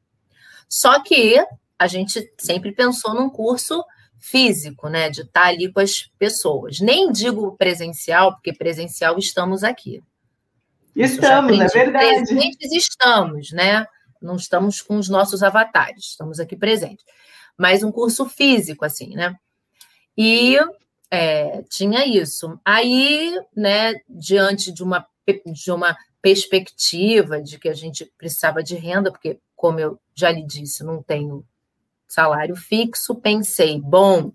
Só 0.68 1.02
que 1.02 1.44
a 1.78 1.86
gente 1.86 2.30
sempre 2.38 2.72
pensou 2.72 3.14
num 3.14 3.28
curso 3.28 3.84
físico, 4.18 4.88
né? 4.88 5.10
De 5.10 5.22
estar 5.22 5.46
ali 5.46 5.70
com 5.72 5.80
as 5.80 6.06
pessoas. 6.18 6.78
Nem 6.80 7.10
digo 7.10 7.56
presencial, 7.56 8.32
porque 8.34 8.52
presencial 8.52 9.18
estamos 9.18 9.64
aqui. 9.64 10.02
Estamos, 10.94 11.58
é 11.58 11.66
verdade. 11.66 12.26
Presentes 12.26 12.72
estamos, 12.72 13.50
né? 13.52 13.86
Não 14.20 14.36
estamos 14.36 14.80
com 14.80 14.96
os 14.96 15.08
nossos 15.08 15.42
avatares, 15.42 16.10
estamos 16.10 16.38
aqui 16.38 16.56
presentes. 16.56 17.04
Mas 17.62 17.84
um 17.84 17.92
curso 17.92 18.28
físico, 18.28 18.84
assim, 18.84 19.14
né? 19.14 19.36
E 20.18 20.58
é, 21.08 21.62
tinha 21.70 22.04
isso. 22.04 22.58
Aí, 22.64 23.38
né, 23.56 24.00
diante 24.08 24.72
de 24.72 24.82
uma, 24.82 25.06
de 25.46 25.70
uma 25.70 25.96
perspectiva 26.20 27.40
de 27.40 27.60
que 27.60 27.68
a 27.68 27.72
gente 27.72 28.04
precisava 28.18 28.64
de 28.64 28.74
renda, 28.74 29.12
porque, 29.12 29.38
como 29.54 29.78
eu 29.78 29.96
já 30.12 30.32
lhe 30.32 30.44
disse, 30.44 30.82
não 30.82 31.00
tenho 31.04 31.46
salário 32.08 32.56
fixo, 32.56 33.14
pensei, 33.14 33.80
bom, 33.80 34.32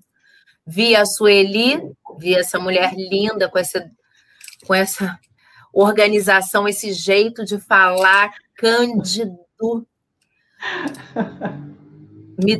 vi 0.65 0.95
a 0.95 1.05
Sueli, 1.05 1.81
vi 2.17 2.33
essa 2.33 2.57
mulher 2.57 2.93
linda 2.95 3.49
com 3.49 3.59
essa, 3.59 3.91
com 4.65 4.73
essa 4.73 5.19
organização, 5.73 6.65
esse 6.65 6.93
jeito 6.93 7.43
de 7.43 7.59
falar 7.59 8.33
cândido. 8.55 9.37
Me, 12.37 12.57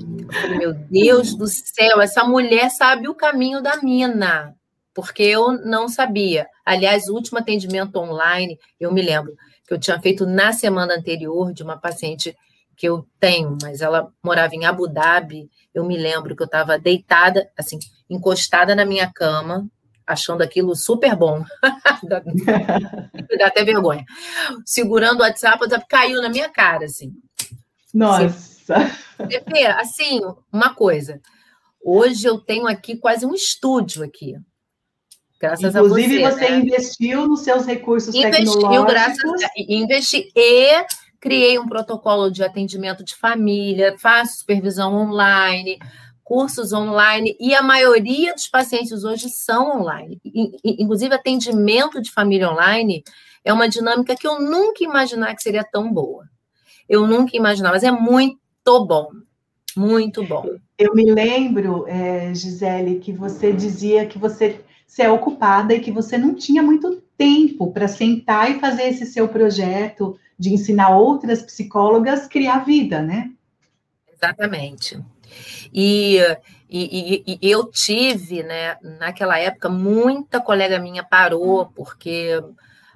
meu 0.58 0.74
Deus 0.74 1.36
do 1.36 1.48
céu, 1.48 2.02
essa 2.02 2.24
mulher 2.24 2.70
sabe 2.72 3.08
o 3.08 3.16
caminho 3.16 3.62
da 3.62 3.78
mina, 3.78 4.56
porque 4.94 5.24
eu 5.24 5.52
não 5.52 5.88
sabia. 5.88 6.48
Aliás, 6.66 7.08
o 7.08 7.14
último 7.14 7.38
atendimento 7.38 7.98
online, 7.98 8.58
eu 8.80 8.92
me 8.92 9.02
lembro 9.02 9.36
que 9.68 9.74
eu 9.74 9.80
tinha 9.80 10.00
feito 10.00 10.26
na 10.26 10.52
semana 10.52 10.96
anterior 10.96 11.54
de 11.54 11.62
uma 11.62 11.78
paciente 11.78 12.36
que 12.76 12.88
eu 12.88 13.08
tenho, 13.20 13.58
mas 13.62 13.82
ela 13.82 14.12
morava 14.24 14.56
em 14.56 14.66
Abu 14.66 14.88
Dhabi. 14.88 15.50
Eu 15.74 15.86
me 15.86 15.98
lembro 15.98 16.36
que 16.36 16.42
eu 16.42 16.46
estava 16.46 16.78
deitada, 16.78 17.50
assim, 17.58 17.78
encostada 18.10 18.76
na 18.76 18.86
minha 18.86 19.12
cama, 19.12 19.68
achando 20.06 20.42
aquilo 20.42 20.76
super 20.76 21.16
bom. 21.16 21.44
dá 22.08 22.22
até 23.48 23.64
vergonha. 23.64 24.06
Segurando 24.66 25.20
o 25.20 25.24
WhatsApp, 25.24 25.58
o 25.58 25.62
WhatsApp 25.62 25.86
caiu 25.88 26.22
na 26.22 26.30
minha 26.30 26.50
cara, 26.50 26.86
assim. 26.86 27.12
Nossa. 27.94 28.57
Pepe, 29.28 29.66
assim, 29.66 30.22
uma 30.52 30.74
coisa. 30.74 31.22
Hoje 31.84 32.28
eu 32.28 32.40
tenho 32.40 32.68
aqui 32.68 32.98
quase 32.98 33.26
um 33.26 33.34
estúdio 33.34 34.04
aqui. 34.04 34.36
Graças 35.40 35.76
Inclusive, 35.76 36.24
a 36.26 36.32
você. 36.32 36.46
Inclusive, 36.46 36.48
você 36.48 36.52
né? 36.52 36.60
investiu 36.60 37.28
nos 37.28 37.42
seus 37.42 37.66
recursos 37.66 38.14
Investiu, 38.14 38.60
tecnológicos. 38.60 38.94
graças 38.94 39.44
a, 39.44 39.50
investi 39.58 40.32
e 40.36 40.86
criei 41.20 41.60
um 41.60 41.68
protocolo 41.68 42.32
de 42.32 42.44
atendimento 42.44 43.04
de 43.04 43.16
família, 43.16 43.96
faço 44.00 44.40
supervisão 44.40 44.94
online, 44.96 45.78
cursos 46.24 46.74
online, 46.74 47.38
e 47.40 47.56
a 47.56 47.62
maioria 47.62 48.34
dos 48.34 48.48
pacientes 48.48 49.04
hoje 49.04 49.30
são 49.30 49.82
online. 49.82 50.20
Inclusive, 50.64 51.14
atendimento 51.14 52.02
de 52.02 52.12
família 52.12 52.52
online 52.52 53.04
é 53.46 53.54
uma 53.54 53.70
dinâmica 53.70 54.16
que 54.16 54.28
eu 54.28 54.42
nunca 54.42 54.84
imaginar 54.84 55.36
que 55.36 55.42
seria 55.42 55.64
tão 55.64 55.92
boa. 55.92 56.26
Eu 56.90 57.06
nunca 57.08 57.36
imaginava, 57.36 57.76
mas 57.76 57.84
é 57.84 57.92
muito 57.92 58.40
bom. 58.86 59.10
Muito 59.76 60.24
bom. 60.24 60.58
Eu 60.78 60.94
me 60.96 61.06
lembro, 61.12 61.86
é, 61.88 62.34
Gisele, 62.34 63.00
que 63.00 63.12
você 63.12 63.54
dizia 63.54 64.06
que 64.06 64.18
você 64.18 64.62
se 64.88 65.02
é 65.02 65.12
ocupada 65.12 65.74
e 65.74 65.80
que 65.80 65.92
você 65.92 66.18
não 66.18 66.34
tinha 66.34 66.64
muito 66.64 67.04
tempo 67.18 67.72
para 67.72 67.88
sentar 67.88 68.50
e 68.50 68.60
fazer 68.60 68.84
esse 68.84 69.06
seu 69.06 69.28
projeto 69.28 70.18
de 70.40 70.54
ensinar 70.54 70.96
outras 70.96 71.42
psicólogas 71.42 72.26
a 72.26 72.30
criar 72.30 72.60
vida, 72.60 73.02
né? 73.02 73.32
Exatamente. 74.12 75.00
E, 75.74 76.18
e, 76.70 77.24
e, 77.28 77.40
e, 77.42 77.52
eu 77.52 77.66
tive, 77.66 78.44
né, 78.44 78.78
naquela 79.00 79.38
época, 79.38 79.70
muita 79.70 80.40
colega 80.40 80.80
minha 80.80 81.04
parou, 81.04 81.68
porque 81.76 82.42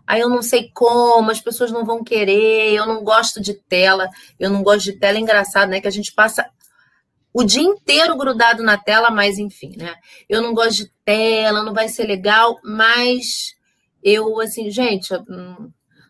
aí 0.05 0.21
eu 0.21 0.29
não 0.29 0.41
sei 0.41 0.69
como, 0.73 1.31
as 1.31 1.41
pessoas 1.41 1.71
não 1.71 1.85
vão 1.85 2.03
querer, 2.03 2.73
eu 2.73 2.85
não 2.85 3.03
gosto 3.03 3.41
de 3.41 3.53
tela, 3.53 4.09
eu 4.39 4.49
não 4.49 4.63
gosto 4.63 4.83
de 4.85 4.93
tela, 4.93 5.17
é 5.17 5.21
engraçado, 5.21 5.69
né? 5.69 5.81
Que 5.81 5.87
a 5.87 5.91
gente 5.91 6.13
passa 6.13 6.49
o 7.33 7.43
dia 7.43 7.61
inteiro 7.61 8.17
grudado 8.17 8.61
na 8.61 8.77
tela, 8.77 9.09
mas 9.09 9.37
enfim, 9.37 9.75
né? 9.77 9.95
Eu 10.27 10.41
não 10.41 10.53
gosto 10.53 10.83
de 10.83 10.91
tela, 11.05 11.63
não 11.63 11.73
vai 11.73 11.87
ser 11.87 12.03
legal, 12.03 12.59
mas 12.63 13.55
eu, 14.03 14.39
assim, 14.41 14.69
gente, 14.69 15.09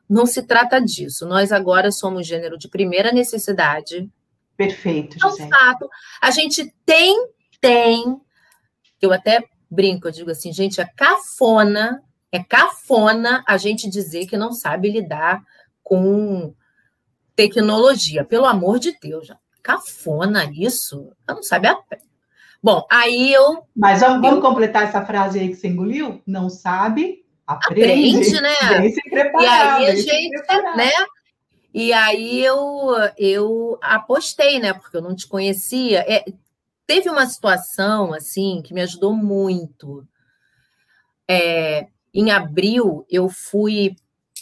não 0.09 0.25
se 0.25 0.43
trata 0.43 0.79
disso. 0.79 1.25
Nós 1.25 1.51
agora 1.51 1.91
somos 1.91 2.25
gênero 2.25 2.57
de 2.57 2.67
primeira 2.67 3.11
necessidade. 3.11 4.09
Perfeito, 4.57 5.19
José. 5.19 5.43
É 5.43 5.45
um 5.45 5.49
fato. 5.49 5.89
A 6.21 6.31
gente 6.31 6.73
tem, 6.85 7.15
tem, 7.59 8.19
eu 9.01 9.13
até 9.13 9.43
brinco, 9.69 10.07
eu 10.07 10.11
digo 10.11 10.31
assim, 10.31 10.51
gente, 10.51 10.81
é 10.81 10.85
cafona 10.85 12.03
é 12.31 12.43
cafona 12.43 13.43
a 13.47 13.57
gente 13.57 13.89
dizer 13.89 14.25
que 14.25 14.37
não 14.37 14.53
sabe 14.53 14.89
lidar 14.89 15.43
com 15.83 16.53
tecnologia. 17.35 18.23
Pelo 18.23 18.45
amor 18.45 18.79
de 18.79 18.97
Deus, 18.99 19.27
já. 19.27 19.37
cafona 19.61 20.49
isso? 20.53 21.11
Eu 21.27 21.35
não 21.35 21.43
sabe 21.43 21.67
a 21.67 21.77
Bom, 22.63 22.85
aí 22.91 23.33
eu. 23.33 23.65
Mas 23.75 24.01
vamos, 24.01 24.29
eu... 24.29 24.41
completar 24.41 24.83
essa 24.83 25.03
frase 25.03 25.39
aí 25.39 25.49
que 25.49 25.55
você 25.55 25.67
engoliu? 25.67 26.21
Não 26.27 26.49
sabe, 26.49 27.25
aprende. 27.45 27.81
Aprende, 27.81 28.41
né? 28.41 28.55
Vem 28.79 28.91
se 28.91 29.01
preparar, 29.09 29.81
e 29.81 29.85
aí 29.85 29.91
a 29.91 29.95
gente, 29.95 30.77
né? 30.77 30.91
E 31.73 31.93
aí 31.93 32.43
eu, 32.43 32.91
eu 33.17 33.79
apostei, 33.81 34.59
né? 34.59 34.73
Porque 34.73 34.95
eu 34.95 35.01
não 35.01 35.15
te 35.15 35.27
conhecia. 35.27 36.05
É, 36.07 36.23
teve 36.85 37.09
uma 37.09 37.25
situação 37.25 38.13
assim 38.13 38.61
que 38.63 38.73
me 38.73 38.81
ajudou 38.81 39.13
muito. 39.15 40.05
É, 41.27 41.87
em 42.13 42.31
abril, 42.31 43.05
eu 43.09 43.29
fui 43.29 43.95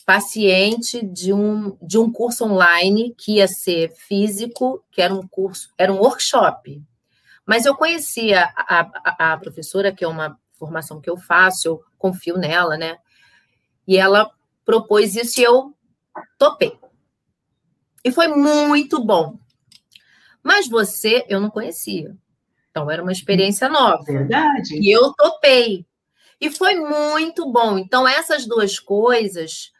paciente 0.05 1.05
de 1.05 1.31
um, 1.31 1.77
de 1.81 1.99
um 1.99 2.11
curso 2.11 2.45
online 2.45 3.13
que 3.15 3.35
ia 3.35 3.47
ser 3.47 3.91
físico, 3.91 4.83
que 4.91 5.01
era 5.01 5.13
um 5.13 5.27
curso, 5.27 5.69
era 5.77 5.93
um 5.93 5.97
workshop. 5.97 6.81
Mas 7.45 7.65
eu 7.65 7.75
conhecia 7.75 8.51
a, 8.55 8.79
a, 9.03 9.33
a 9.33 9.37
professora, 9.37 9.91
que 9.91 10.03
é 10.03 10.07
uma 10.07 10.39
formação 10.53 10.99
que 10.99 11.09
eu 11.09 11.17
faço, 11.17 11.67
eu 11.67 11.83
confio 11.97 12.37
nela, 12.37 12.75
né? 12.77 12.97
E 13.87 13.97
ela 13.97 14.29
propôs 14.65 15.15
isso 15.15 15.39
e 15.39 15.43
eu 15.43 15.75
topei. 16.37 16.77
E 18.03 18.11
foi 18.11 18.27
muito 18.27 19.03
bom. 19.03 19.37
Mas 20.43 20.67
você, 20.67 21.25
eu 21.27 21.39
não 21.39 21.49
conhecia. 21.49 22.15
Então, 22.71 22.89
era 22.89 23.01
uma 23.01 23.11
experiência 23.11 23.67
nova. 23.67 24.03
Verdade. 24.03 24.75
E 24.79 24.91
eu 24.91 25.13
topei. 25.13 25.85
E 26.39 26.49
foi 26.49 26.75
muito 26.75 27.51
bom. 27.51 27.77
Então, 27.77 28.07
essas 28.07 28.45
duas 28.45 28.79
coisas 28.79 29.71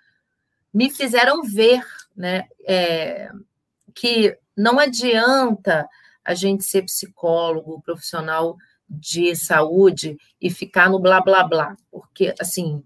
me 0.74 0.90
fizeram 0.90 1.44
ver 1.44 1.84
né, 2.16 2.48
é, 2.68 3.30
que 3.94 4.38
não 4.56 4.78
adianta 4.78 5.88
a 6.24 6.34
gente 6.34 6.64
ser 6.64 6.84
psicólogo, 6.84 7.82
profissional 7.82 8.58
de 8.90 9.36
saúde 9.36 10.18
e 10.42 10.50
ficar 10.50 10.90
no 10.90 11.00
blá 11.00 11.22
blá 11.22 11.44
blá, 11.44 11.78
porque 11.92 12.34
assim 12.40 12.84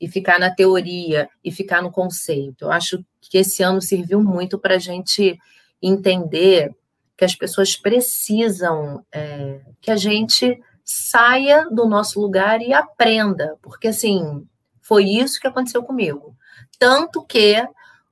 e 0.00 0.08
ficar 0.08 0.38
na 0.38 0.54
teoria 0.54 1.28
e 1.42 1.50
ficar 1.50 1.82
no 1.82 1.90
conceito. 1.90 2.66
Eu 2.66 2.72
acho 2.72 3.04
que 3.20 3.38
esse 3.38 3.62
ano 3.62 3.80
serviu 3.80 4.22
muito 4.22 4.58
para 4.58 4.74
a 4.74 4.78
gente 4.78 5.38
entender 5.82 6.74
que 7.16 7.24
as 7.24 7.34
pessoas 7.34 7.76
precisam 7.76 9.04
é, 9.10 9.60
que 9.80 9.90
a 9.90 9.96
gente 9.96 10.60
saia 10.86 11.68
do 11.68 11.84
nosso 11.84 12.20
lugar 12.20 12.62
e 12.62 12.72
aprenda, 12.72 13.58
porque 13.60 13.88
assim 13.88 14.46
foi 14.80 15.04
isso 15.04 15.40
que 15.40 15.48
aconteceu 15.48 15.82
comigo. 15.82 16.36
Tanto 16.78 17.24
que 17.26 17.66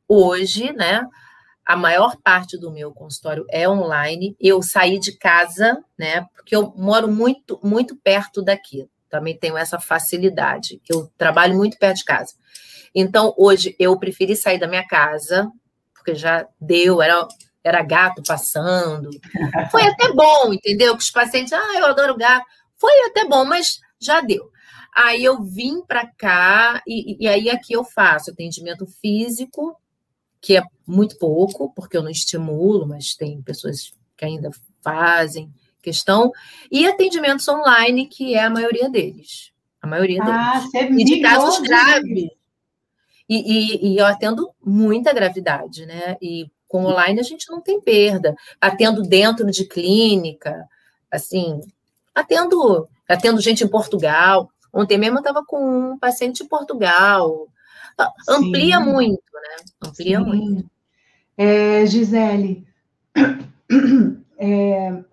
hoje, 0.09 0.73
né, 0.73 1.07
a 1.65 1.77
maior 1.77 2.17
parte 2.17 2.59
do 2.59 2.73
meu 2.73 2.93
consultório 2.93 3.47
é 3.49 3.69
online. 3.69 4.37
Eu 4.41 4.61
saí 4.61 4.99
de 4.99 5.17
casa, 5.17 5.83
né, 5.97 6.27
porque 6.35 6.57
eu 6.57 6.75
moro 6.77 7.07
muito 7.07 7.61
muito 7.63 7.95
perto 7.97 8.43
daqui. 8.43 8.89
Também 9.09 9.39
tenho 9.39 9.57
essa 9.57 9.79
facilidade. 9.79 10.83
Eu 10.91 11.09
trabalho 11.17 11.57
muito 11.57 11.79
perto 11.79 11.99
de 11.99 12.05
casa. 12.05 12.35
Então, 12.93 13.33
hoje 13.39 13.77
eu 13.79 13.97
preferi 13.97 14.35
sair 14.35 14.59
da 14.59 14.67
minha 14.67 14.87
casa, 14.87 15.49
porque 15.95 16.17
já 16.17 16.47
deu, 16.61 17.01
era 17.01 17.27
era 17.63 17.83
gato 17.83 18.23
passando. 18.23 19.09
Foi 19.71 19.83
até 19.83 20.13
bom, 20.13 20.53
entendeu? 20.53 20.95
Que 20.97 21.03
os 21.03 21.11
pacientes, 21.11 21.53
ah, 21.55 21.79
eu 21.79 21.87
adoro 21.87 22.17
gato. 22.17 22.45
Foi 22.85 23.07
até 23.07 23.27
bom, 23.27 23.47
mas 23.47 23.81
já 23.99 24.21
deu. 24.21 24.51
Aí 24.95 25.25
eu 25.25 25.43
vim 25.43 25.81
para 25.81 26.07
cá 26.07 26.83
e, 26.87 27.25
e, 27.25 27.27
aí 27.27 27.49
aqui 27.49 27.73
eu 27.73 27.83
faço 27.83 28.31
atendimento 28.31 28.85
físico, 28.85 29.75
que 30.39 30.55
é 30.55 30.63
muito 30.87 31.17
pouco, 31.17 31.73
porque 31.75 31.97
eu 31.97 32.03
não 32.03 32.11
estimulo, 32.11 32.87
mas 32.87 33.15
tem 33.15 33.41
pessoas 33.41 33.95
que 34.15 34.27
ainda 34.27 34.51
fazem 34.83 35.51
questão, 35.81 36.31
e 36.71 36.87
atendimentos 36.87 37.49
online, 37.49 38.07
que 38.07 38.35
é 38.35 38.43
a 38.43 38.51
maioria 38.51 38.91
deles. 38.91 39.51
A 39.81 39.87
maioria 39.87 40.23
ah, 40.23 40.63
deles. 40.71 41.01
E 41.01 41.05
de 41.05 41.21
casos 41.23 41.61
graves. 41.61 42.29
E, 43.27 43.37
e, 43.37 43.93
e 43.93 43.97
eu 43.97 44.05
atendo 44.05 44.51
muita 44.63 45.11
gravidade, 45.15 45.87
né? 45.87 46.19
E 46.21 46.51
com 46.69 46.85
online 46.85 47.19
a 47.19 47.23
gente 47.23 47.51
não 47.51 47.63
tem 47.63 47.81
perda. 47.81 48.37
Atendo 48.61 49.01
dentro 49.01 49.51
de 49.51 49.65
clínica, 49.65 50.69
assim, 51.11 51.61
atendo, 52.15 52.89
atendo 53.09 53.41
gente 53.41 53.65
em 53.65 53.69
Portugal. 53.69 54.51
Ontem 54.73 54.99
mesmo 54.99 55.19
eu 55.19 55.21
estava 55.21 55.45
com 55.45 55.93
um 55.93 55.99
paciente 55.99 56.43
em 56.43 56.49
Portugal. 56.49 57.49
Amplia 58.29 58.79
Sim. 58.79 58.85
muito, 58.85 59.23
né? 59.35 59.65
Amplia 59.89 60.19
Sim. 60.19 60.25
muito. 60.25 60.71
É, 61.37 61.85
Gisele, 61.87 62.67
é, 64.39 65.05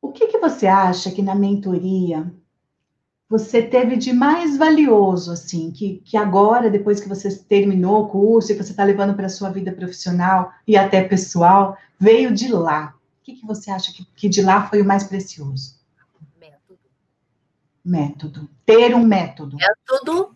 o 0.00 0.12
que, 0.12 0.26
que 0.26 0.38
você 0.38 0.66
acha 0.66 1.10
que 1.10 1.22
na 1.22 1.34
mentoria 1.34 2.30
você 3.28 3.62
teve 3.62 3.96
de 3.96 4.12
mais 4.12 4.56
valioso, 4.56 5.30
assim, 5.30 5.70
que, 5.70 6.00
que 6.02 6.16
agora, 6.16 6.70
depois 6.70 6.98
que 6.98 7.08
você 7.08 7.34
terminou 7.36 8.04
o 8.04 8.08
curso 8.08 8.50
e 8.50 8.54
você 8.54 8.70
está 8.70 8.84
levando 8.84 9.14
para 9.14 9.26
a 9.26 9.30
sua 9.30 9.50
vida 9.50 9.70
profissional 9.70 10.50
e 10.66 10.78
até 10.78 11.02
pessoal, 11.02 11.76
veio 12.00 12.32
de 12.32 12.48
lá? 12.48 12.94
O 13.28 13.30
que, 13.30 13.40
que 13.40 13.46
você 13.46 13.70
acha 13.70 13.92
que, 13.92 14.06
que 14.16 14.28
de 14.28 14.40
lá 14.40 14.66
foi 14.68 14.80
o 14.80 14.84
mais 14.86 15.04
precioso? 15.04 15.74
Método. 16.40 16.80
Método. 17.84 18.50
Ter 18.64 18.94
um 18.94 19.04
método. 19.04 19.54
Método, 19.54 20.34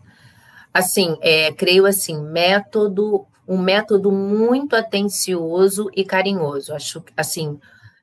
assim, 0.75 1.17
é, 1.23 1.51
creio 1.53 1.87
assim, 1.87 2.23
método, 2.23 3.27
um 3.49 3.57
método 3.57 4.13
muito 4.13 4.77
atencioso 4.77 5.89
e 5.97 6.05
carinhoso. 6.05 6.75
Acho, 6.75 7.03
assim, 7.17 7.59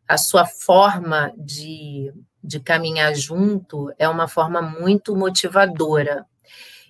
a 0.07 0.17
sua 0.17 0.47
forma 0.47 1.31
de 1.37 2.11
de 2.43 2.59
caminhar 2.59 3.13
junto 3.13 3.93
é 3.99 4.07
uma 4.07 4.27
forma 4.27 4.61
muito 4.61 5.15
motivadora. 5.15 6.25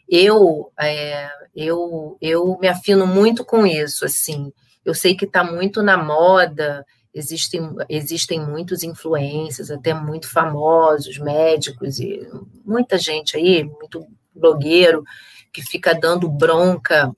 Eu, 0.07 0.71
é, 0.79 1.29
eu, 1.55 2.17
eu 2.21 2.57
me 2.61 2.67
afino 2.67 3.05
muito 3.05 3.43
com 3.43 3.65
isso, 3.65 4.05
assim. 4.05 4.53
Eu 4.85 4.93
sei 4.93 5.15
que 5.15 5.25
está 5.25 5.43
muito 5.43 5.83
na 5.83 5.97
moda, 5.97 6.85
existem, 7.13 7.75
existem 7.87 8.39
muitos 8.39 8.83
influências, 8.83 9.71
até 9.71 9.93
muito 9.93 10.29
famosos, 10.29 11.17
médicos 11.17 11.99
e 11.99 12.27
muita 12.65 12.97
gente 12.97 13.37
aí, 13.37 13.63
muito 13.63 14.05
blogueiro, 14.33 15.03
que 15.51 15.61
fica 15.61 15.93
dando 15.93 16.29
bronca, 16.29 17.11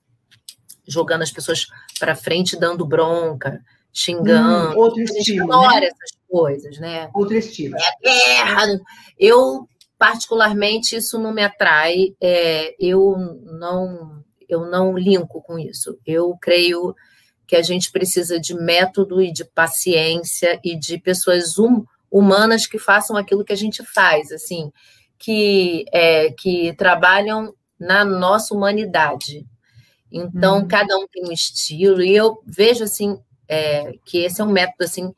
jogando 0.87 1.21
as 1.21 1.31
pessoas 1.31 1.67
para 1.99 2.15
frente, 2.15 2.59
dando 2.59 2.85
bronca 2.85 3.61
xingando. 3.93 4.73
Hum, 4.73 4.77
outro 4.77 5.01
estilo. 5.01 5.47
Né? 5.47 5.85
essas 5.85 6.11
coisas, 6.29 6.79
né? 6.79 7.09
Outro 7.13 7.35
estilo. 7.35 7.75
É 7.77 7.91
guerra. 8.01 8.79
Eu, 9.19 9.67
particularmente, 9.97 10.95
isso 10.95 11.19
não 11.19 11.33
me 11.33 11.43
atrai. 11.43 12.15
É, 12.21 12.75
eu 12.79 13.17
não 13.45 14.23
eu 14.47 14.65
não 14.65 14.97
linko 14.97 15.41
com 15.41 15.57
isso. 15.57 15.97
Eu 16.05 16.35
creio 16.41 16.93
que 17.51 17.55
a 17.57 17.61
gente 17.61 17.91
precisa 17.91 18.39
de 18.39 18.53
método 18.53 19.21
e 19.21 19.29
de 19.29 19.43
paciência 19.43 20.57
e 20.63 20.73
de 20.73 20.97
pessoas 20.97 21.59
hum, 21.59 21.83
humanas 22.09 22.65
que 22.65 22.79
façam 22.79 23.17
aquilo 23.17 23.43
que 23.43 23.51
a 23.51 23.57
gente 23.57 23.83
faz, 23.83 24.31
assim, 24.31 24.71
que, 25.19 25.83
é, 25.91 26.31
que 26.31 26.73
trabalham 26.77 27.53
na 27.77 28.05
nossa 28.05 28.55
humanidade. 28.55 29.45
Então, 30.09 30.59
hum. 30.59 30.65
cada 30.65 30.97
um 30.97 31.05
tem 31.09 31.27
um 31.27 31.31
estilo, 31.33 32.01
e 32.01 32.15
eu 32.15 32.41
vejo, 32.45 32.85
assim, 32.85 33.19
é, 33.49 33.95
que 34.05 34.19
esse 34.19 34.39
é 34.39 34.45
um 34.45 34.51
método 34.53 34.85
assim 34.85 35.13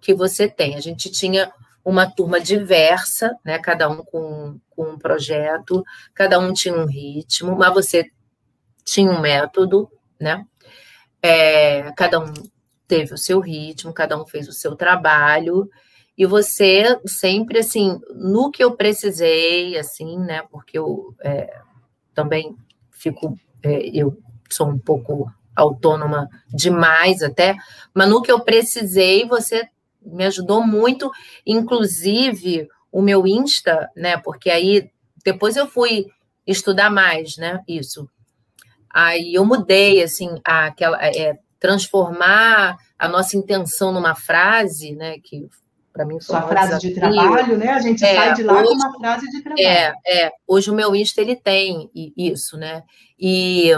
que 0.00 0.12
você 0.12 0.48
tem. 0.48 0.74
A 0.74 0.80
gente 0.80 1.12
tinha 1.12 1.52
uma 1.84 2.10
turma 2.10 2.40
diversa, 2.40 3.38
né? 3.44 3.56
Cada 3.60 3.88
um 3.88 4.02
com, 4.02 4.58
com 4.68 4.90
um 4.90 4.98
projeto, 4.98 5.84
cada 6.12 6.40
um 6.40 6.52
tinha 6.52 6.74
um 6.74 6.86
ritmo, 6.86 7.54
mas 7.54 7.72
você 7.72 8.10
tinha 8.84 9.12
um 9.12 9.20
método, 9.20 9.88
né? 10.18 10.44
É, 11.22 11.92
cada 11.92 12.18
um 12.18 12.32
teve 12.88 13.14
o 13.14 13.18
seu 13.18 13.40
ritmo, 13.40 13.92
cada 13.92 14.20
um 14.20 14.26
fez 14.26 14.48
o 14.48 14.52
seu 14.52 14.76
trabalho, 14.76 15.70
e 16.16 16.26
você 16.26 17.00
sempre, 17.06 17.58
assim, 17.60 17.98
no 18.14 18.50
que 18.50 18.62
eu 18.62 18.76
precisei, 18.76 19.78
assim, 19.78 20.18
né? 20.18 20.42
Porque 20.50 20.78
eu 20.78 21.14
é, 21.24 21.58
também 22.14 22.54
fico, 22.90 23.38
é, 23.62 23.88
eu 23.88 24.18
sou 24.50 24.68
um 24.68 24.78
pouco 24.78 25.30
autônoma 25.56 26.28
demais 26.48 27.22
até, 27.22 27.56
mas 27.94 28.08
no 28.08 28.22
que 28.22 28.30
eu 28.30 28.40
precisei, 28.40 29.26
você 29.26 29.68
me 30.04 30.24
ajudou 30.24 30.66
muito, 30.66 31.10
inclusive 31.46 32.68
o 32.90 33.00
meu 33.00 33.26
Insta, 33.26 33.88
né? 33.96 34.18
Porque 34.18 34.50
aí 34.50 34.90
depois 35.24 35.56
eu 35.56 35.66
fui 35.66 36.06
estudar 36.46 36.90
mais, 36.90 37.36
né? 37.36 37.60
Isso. 37.66 38.08
Aí 38.92 39.34
eu 39.34 39.44
mudei, 39.44 40.02
assim, 40.02 40.40
aquela, 40.44 40.98
é, 41.04 41.38
transformar 41.58 42.76
a 42.98 43.08
nossa 43.08 43.36
intenção 43.36 43.92
numa 43.92 44.14
frase, 44.14 44.94
né? 44.94 45.18
Que 45.22 45.48
para 45.92 46.04
mim 46.04 46.18
foi 46.20 46.36
Sua 46.36 46.42
frase 46.42 46.68
desafio. 46.68 46.88
de 46.90 47.00
trabalho, 47.00 47.58
né? 47.58 47.70
A 47.70 47.80
gente 47.80 48.04
é, 48.04 48.14
sai 48.14 48.34
de 48.34 48.42
lá 48.42 48.54
hoje, 48.54 48.68
com 48.68 48.74
uma 48.74 48.98
frase 48.98 49.30
de 49.30 49.42
trabalho. 49.42 49.66
É, 49.66 49.94
é. 50.06 50.32
Hoje 50.46 50.70
o 50.70 50.74
meu 50.74 50.94
Insta 50.96 51.20
ele 51.20 51.36
tem 51.36 51.90
isso, 52.16 52.56
né? 52.56 52.82
E 53.18 53.70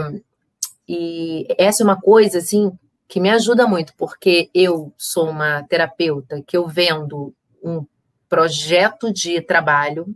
e 0.89 1.47
essa 1.59 1.83
é 1.83 1.85
uma 1.85 2.01
coisa, 2.01 2.39
assim, 2.39 2.71
que 3.09 3.21
me 3.21 3.31
ajuda 3.31 3.67
muito, 3.67 3.95
porque 3.97 4.51
eu 4.55 4.93
sou 4.99 5.31
uma 5.31 5.63
terapeuta 5.63 6.43
que 6.47 6.57
eu 6.57 6.69
vendo 6.69 7.35
um 7.63 7.85
projeto 8.29 9.13
de 9.13 9.41
trabalho, 9.41 10.07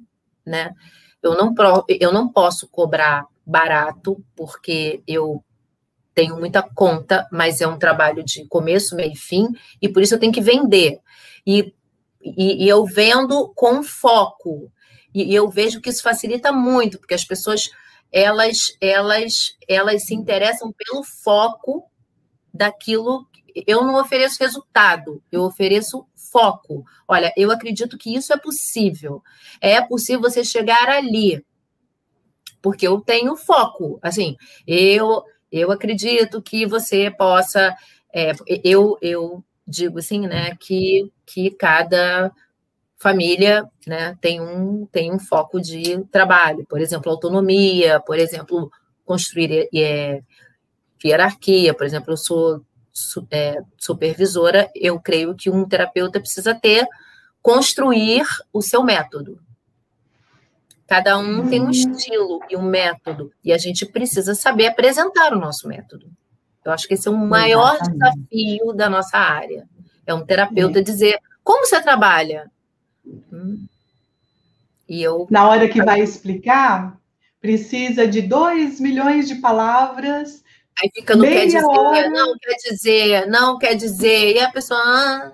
né? 0.45 0.75
Eu 1.23 1.35
não, 1.37 1.55
eu 1.89 2.13
não 2.13 2.29
posso 2.29 2.69
cobrar 2.69 3.27
barato, 3.49 4.23
porque 4.37 5.03
eu 5.07 5.43
tenho 6.15 6.37
muita 6.37 6.63
conta, 6.63 7.27
mas 7.33 7.61
é 7.61 7.67
um 7.67 7.79
trabalho 7.79 8.23
de 8.23 8.47
começo, 8.47 8.95
meio 8.95 9.13
e 9.13 9.17
fim, 9.17 9.47
e 9.81 9.89
por 9.89 10.03
isso 10.03 10.15
eu 10.15 10.19
tenho 10.19 10.33
que 10.33 10.41
vender. 10.41 11.01
E, 11.47 11.73
e, 12.23 12.65
e 12.65 12.69
eu 12.69 12.85
vendo 12.85 13.53
com 13.55 13.83
foco. 13.83 14.71
E, 15.15 15.33
e 15.33 15.35
eu 15.35 15.49
vejo 15.49 15.81
que 15.81 15.89
isso 15.89 16.03
facilita 16.03 16.53
muito, 16.53 16.99
porque 16.99 17.15
as 17.15 17.25
pessoas 17.25 17.71
elas, 18.13 18.77
elas, 18.81 19.57
elas 19.69 20.05
se 20.05 20.15
interessam 20.15 20.73
pelo 20.73 21.03
foco 21.03 21.85
daquilo. 22.53 23.27
Eu 23.67 23.83
não 23.83 24.01
ofereço 24.01 24.39
resultado, 24.41 25.23
eu 25.33 25.43
ofereço 25.43 26.07
foco. 26.31 26.85
Olha, 27.07 27.33
eu 27.37 27.51
acredito 27.51 27.97
que 27.97 28.15
isso 28.15 28.33
é 28.33 28.37
possível. 28.37 29.23
É 29.61 29.81
possível 29.81 30.23
você 30.23 30.45
chegar 30.45 30.89
ali, 30.89 31.45
porque 32.63 32.87
eu 32.87 33.01
tenho 33.01 33.37
foco. 33.37 33.99
Assim, 34.03 34.37
eu 34.67 35.25
eu 35.51 35.73
acredito 35.73 36.43
que 36.43 36.67
você 36.67 37.11
possa. 37.11 37.75
É, 38.15 38.33
eu, 38.65 38.99
eu 39.03 39.45
digo 39.67 39.99
assim, 39.99 40.27
né, 40.27 40.57
que, 40.59 41.11
que 41.27 41.51
cada 41.51 42.33
família 42.97 43.69
né, 43.87 44.17
tem, 44.21 44.41
um, 44.41 44.87
tem 44.87 45.13
um 45.13 45.19
foco 45.19 45.61
de 45.61 46.03
trabalho, 46.11 46.67
por 46.67 46.81
exemplo, 46.81 47.11
autonomia, 47.11 48.01
por 48.01 48.19
exemplo, 48.19 48.71
construir 49.05 49.69
é, 49.75 50.23
hierarquia, 51.05 51.75
por 51.75 51.87
exemplo, 51.87 52.13
eu 52.13 52.17
sou 52.17 52.65
é, 53.31 53.61
supervisora, 53.77 54.69
eu 54.75 54.99
creio 54.99 55.35
que 55.35 55.51
um 55.51 55.69
terapeuta 55.69 56.19
precisa 56.19 56.55
ter, 56.55 56.87
construir 57.41 58.27
o 58.53 58.61
seu 58.63 58.83
método. 58.83 59.39
Cada 60.89 61.19
um 61.19 61.47
tem 61.47 61.61
um 61.61 61.71
estilo 61.71 62.41
e 62.49 62.57
um 62.57 62.63
método, 62.63 63.31
e 63.45 63.53
a 63.53 63.59
gente 63.59 63.85
precisa 63.85 64.35
saber 64.35 64.69
apresentar 64.69 65.35
o 65.35 65.39
nosso 65.39 65.69
método. 65.69 66.11
Eu 66.65 66.73
acho 66.73 66.89
que 66.89 66.95
esse 66.95 67.07
é 67.07 67.11
o 67.11 67.17
maior 67.17 67.75
Exatamente. 67.75 67.99
desafio 68.31 68.73
da 68.73 68.89
nossa 68.89 69.19
área. 69.19 69.69
É 70.07 70.15
um 70.15 70.25
terapeuta 70.25 70.79
é. 70.79 70.83
dizer 70.83 71.19
como 71.45 71.67
você 71.67 71.83
trabalha. 71.83 72.51
Hum. 73.07 73.67
E 74.89 75.03
eu. 75.03 75.27
Na 75.31 75.47
hora 75.47 75.69
que 75.69 75.83
vai 75.83 76.01
explicar, 76.01 76.99
precisa 77.39 78.09
de 78.09 78.23
dois 78.23 78.81
milhões 78.81 79.29
de 79.29 79.35
palavras. 79.35 80.43
Aí 80.81 80.91
fica, 80.95 81.15
não 81.15 81.27
quer 81.27 81.45
dizer, 81.47 81.65
hora. 81.65 82.09
não 82.09 82.39
quer 82.39 82.55
dizer, 82.71 83.27
não 83.27 83.59
quer 83.59 83.75
dizer. 83.75 84.37
E 84.37 84.41
a 84.41 84.51
pessoa, 84.51 84.81
ah, 84.83 85.33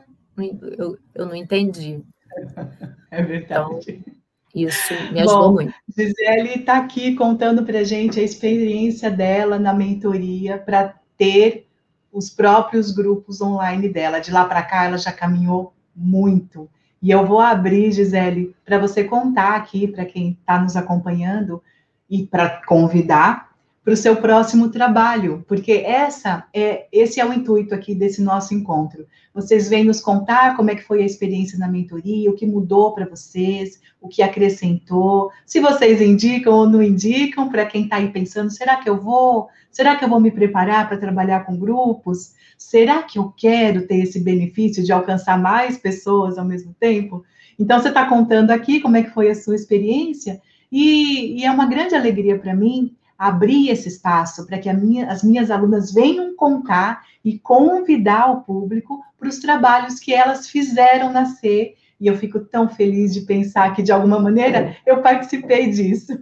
eu, 0.79 0.99
eu 1.15 1.27
não 1.27 1.37
entendi. 1.37 2.03
É 3.11 3.23
verdade. 3.23 4.03
Então, 4.03 4.15
isso 4.55 4.95
me 5.13 5.21
ajudou 5.21 5.49
Bom, 5.49 5.53
muito. 5.55 5.75
Gisele 5.97 6.61
está 6.61 6.77
aqui 6.77 7.15
contando 7.15 7.65
para 7.65 7.81
a 7.81 7.85
gente 7.85 8.21
a 8.21 8.23
experiência 8.23 9.11
dela 9.11 9.59
na 9.59 9.73
mentoria 9.73 10.59
para 10.59 10.95
ter 11.17 11.67
os 12.13 12.31
próprios 12.31 12.93
grupos 12.93 13.41
online 13.41 13.89
dela. 13.89 14.21
De 14.21 14.31
lá 14.31 14.45
para 14.45 14.63
cá, 14.63 14.85
ela 14.85 14.99
já 14.99 15.11
caminhou 15.11 15.75
muito. 15.95 16.69
E 17.03 17.11
eu 17.11 17.27
vou 17.27 17.41
abrir, 17.41 17.93
Gisele, 17.93 18.55
para 18.65 18.79
você 18.79 19.05
contar 19.05 19.57
aqui, 19.57 19.89
para 19.89 20.05
quem 20.05 20.39
está 20.41 20.61
nos 20.61 20.77
acompanhando, 20.77 21.63
e 22.09 22.27
para 22.27 22.63
convidar 22.67 23.54
para 23.85 23.93
o 23.93 23.97
seu 23.97 24.17
próximo 24.17 24.71
trabalho, 24.71 25.45
porque 25.47 25.73
essa 25.73 26.49
é 26.55 26.87
esse 26.91 27.21
é 27.21 27.27
o 27.27 27.35
intuito 27.35 27.75
aqui 27.75 27.95
desse 27.95 28.23
nosso 28.23 28.55
encontro. 28.55 29.07
Vocês 29.35 29.69
vêm 29.69 29.85
nos 29.85 30.01
contar 30.01 30.57
como 30.57 30.71
é 30.71 30.75
que 30.75 30.83
foi 30.83 31.03
a 31.03 31.07
experiência 31.07 31.59
na 31.59 31.69
mentoria, 31.69 32.31
o 32.31 32.35
que 32.35 32.47
mudou 32.47 32.95
para 32.95 33.07
vocês, 33.07 33.79
o 34.01 34.09
que 34.09 34.23
acrescentou, 34.23 35.31
se 35.45 35.61
vocês 35.61 36.01
indicam 36.01 36.55
ou 36.55 36.67
não 36.67 36.83
indicam 36.83 37.51
para 37.51 37.67
quem 37.67 37.85
está 37.85 37.97
aí 37.97 38.09
pensando, 38.09 38.51
será 38.51 38.77
que 38.77 38.89
eu 38.89 38.99
vou? 38.99 39.49
Será 39.71 39.97
que 39.97 40.05
eu 40.05 40.09
vou 40.09 40.21
me 40.21 40.31
preparar 40.31 40.89
para 40.89 40.97
trabalhar 40.97 41.41
com 41.45 41.55
grupos? 41.55 42.33
Será 42.57 43.03
que 43.03 43.19
eu 43.19 43.35
quero 43.37 43.87
ter 43.87 43.97
esse 43.97 44.19
benefício 44.19 44.83
de 44.83 44.93
alcançar 44.93 45.39
mais 45.39 45.77
pessoas 45.77 46.39
ao 46.39 46.45
mesmo 46.45 46.75
tempo? 46.81 47.23
Então 47.59 47.79
você 47.79 47.89
está 47.89 48.07
contando 48.07 48.51
aqui 48.51 48.81
como 48.81 48.97
é 48.97 49.03
que 49.03 49.11
foi 49.11 49.29
a 49.29 49.35
sua 49.35 49.55
experiência 49.55 50.41
e, 50.73 51.41
e 51.41 51.45
é 51.45 51.51
uma 51.51 51.67
grande 51.67 51.95
alegria 51.95 52.39
para 52.39 52.55
mim 52.55 52.97
abrir 53.19 53.71
esse 53.71 53.89
espaço 53.89 54.47
para 54.47 54.59
que 54.59 54.73
minha, 54.73 55.11
as 55.11 55.23
minhas 55.23 55.51
alunas 55.51 55.93
venham 55.93 56.35
contar 56.35 57.03
e 57.25 57.39
convidar 57.39 58.31
o 58.31 58.41
público 58.43 59.03
para 59.19 59.29
os 59.29 59.39
trabalhos 59.39 59.99
que 59.99 60.13
elas 60.13 60.49
fizeram 60.49 61.13
nascer. 61.13 61.75
E 62.01 62.07
eu 62.07 62.17
fico 62.17 62.41
tão 62.41 62.69
feliz 62.69 63.15
de 63.15 63.23
pensar 63.23 63.75
que, 63.75 63.83
de 63.83 63.93
alguma 63.93 64.19
maneira, 64.19 64.77
eu 64.85 65.01
participei 65.01 65.71
disso, 65.71 66.13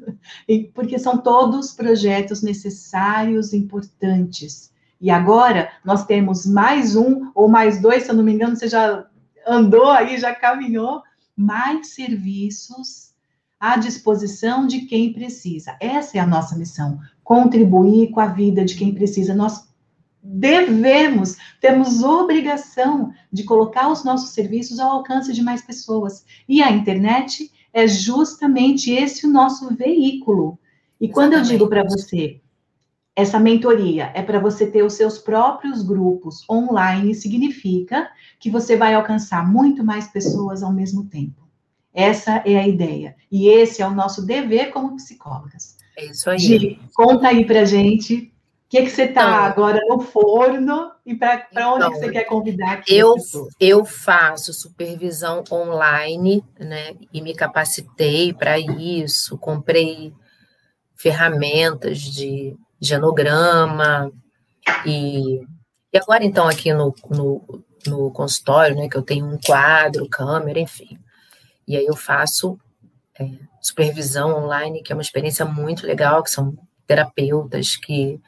porque 0.74 0.98
são 0.98 1.18
todos 1.18 1.72
projetos 1.72 2.42
necessários, 2.42 3.52
importantes. 3.52 4.70
E 5.00 5.10
agora 5.10 5.70
nós 5.84 6.04
temos 6.04 6.46
mais 6.46 6.94
um 6.94 7.32
ou 7.34 7.48
mais 7.48 7.80
dois, 7.80 8.04
se 8.04 8.10
eu 8.10 8.14
não 8.14 8.22
me 8.22 8.32
engano, 8.32 8.54
você 8.54 8.68
já 8.68 9.06
andou 9.46 9.90
aí, 9.90 10.18
já 10.18 10.32
caminhou, 10.32 11.02
mais 11.36 11.94
serviços 11.94 13.11
à 13.62 13.76
disposição 13.76 14.66
de 14.66 14.80
quem 14.86 15.12
precisa. 15.12 15.76
Essa 15.80 16.18
é 16.18 16.20
a 16.20 16.26
nossa 16.26 16.58
missão, 16.58 16.98
contribuir 17.22 18.10
com 18.10 18.18
a 18.18 18.26
vida 18.26 18.64
de 18.64 18.74
quem 18.74 18.92
precisa. 18.92 19.36
Nós 19.36 19.68
devemos, 20.20 21.36
temos 21.60 22.02
obrigação 22.02 23.12
de 23.32 23.44
colocar 23.44 23.88
os 23.88 24.02
nossos 24.02 24.30
serviços 24.30 24.80
ao 24.80 24.90
alcance 24.90 25.32
de 25.32 25.40
mais 25.40 25.62
pessoas. 25.62 26.24
E 26.48 26.60
a 26.60 26.72
internet 26.72 27.52
é 27.72 27.86
justamente 27.86 28.90
esse 28.90 29.28
o 29.28 29.30
nosso 29.30 29.72
veículo. 29.76 30.58
E 31.00 31.08
quando 31.08 31.34
eu 31.34 31.42
digo 31.42 31.68
para 31.68 31.84
você, 31.84 32.40
essa 33.14 33.38
mentoria 33.38 34.10
é 34.12 34.22
para 34.22 34.40
você 34.40 34.66
ter 34.66 34.82
os 34.82 34.94
seus 34.94 35.18
próprios 35.18 35.84
grupos 35.84 36.44
online, 36.50 37.14
significa 37.14 38.10
que 38.40 38.50
você 38.50 38.76
vai 38.76 38.94
alcançar 38.94 39.48
muito 39.48 39.84
mais 39.84 40.08
pessoas 40.08 40.64
ao 40.64 40.72
mesmo 40.72 41.04
tempo. 41.04 41.41
Essa 41.94 42.42
é 42.46 42.56
a 42.56 42.66
ideia. 42.66 43.14
E 43.30 43.48
esse 43.48 43.82
é 43.82 43.86
o 43.86 43.94
nosso 43.94 44.24
dever 44.24 44.70
como 44.70 44.96
psicólogas. 44.96 45.76
É 45.96 46.06
isso 46.06 46.30
aí. 46.30 46.38
Gi, 46.38 46.80
conta 46.94 47.28
aí 47.28 47.44
pra 47.44 47.64
gente 47.64 48.32
o 48.72 48.74
que, 48.74 48.82
que 48.84 48.90
você 48.90 49.02
está 49.02 49.22
então, 49.22 49.34
agora 49.34 49.80
no 49.86 50.00
forno 50.00 50.90
e 51.04 51.14
para 51.14 51.46
então, 51.50 51.74
onde 51.74 51.90
que 51.90 51.98
você 51.98 52.10
quer 52.10 52.24
convidar 52.24 52.82
eu, 52.88 53.14
eu 53.60 53.84
faço 53.84 54.54
supervisão 54.54 55.44
online, 55.52 56.42
né? 56.58 56.94
E 57.12 57.20
me 57.20 57.34
capacitei 57.34 58.32
para 58.32 58.58
isso, 58.58 59.36
comprei 59.36 60.14
ferramentas 60.96 61.98
de 61.98 62.56
genograma 62.80 64.10
e, 64.86 65.42
e 65.92 65.98
agora 65.98 66.24
então 66.24 66.48
aqui 66.48 66.72
no, 66.72 66.94
no, 67.10 67.62
no 67.86 68.10
consultório, 68.10 68.74
né? 68.74 68.88
Que 68.88 68.96
eu 68.96 69.02
tenho 69.02 69.26
um 69.26 69.38
quadro, 69.38 70.08
câmera, 70.08 70.58
enfim. 70.58 70.98
E 71.72 71.76
aí 71.78 71.86
eu 71.86 71.96
faço 71.96 72.58
é, 73.18 73.26
supervisão 73.58 74.44
online, 74.44 74.82
que 74.82 74.92
é 74.92 74.94
uma 74.94 75.00
experiência 75.00 75.46
muito 75.46 75.86
legal, 75.86 76.22
que 76.22 76.30
são 76.30 76.54
terapeutas 76.86 77.76
que 77.76 78.20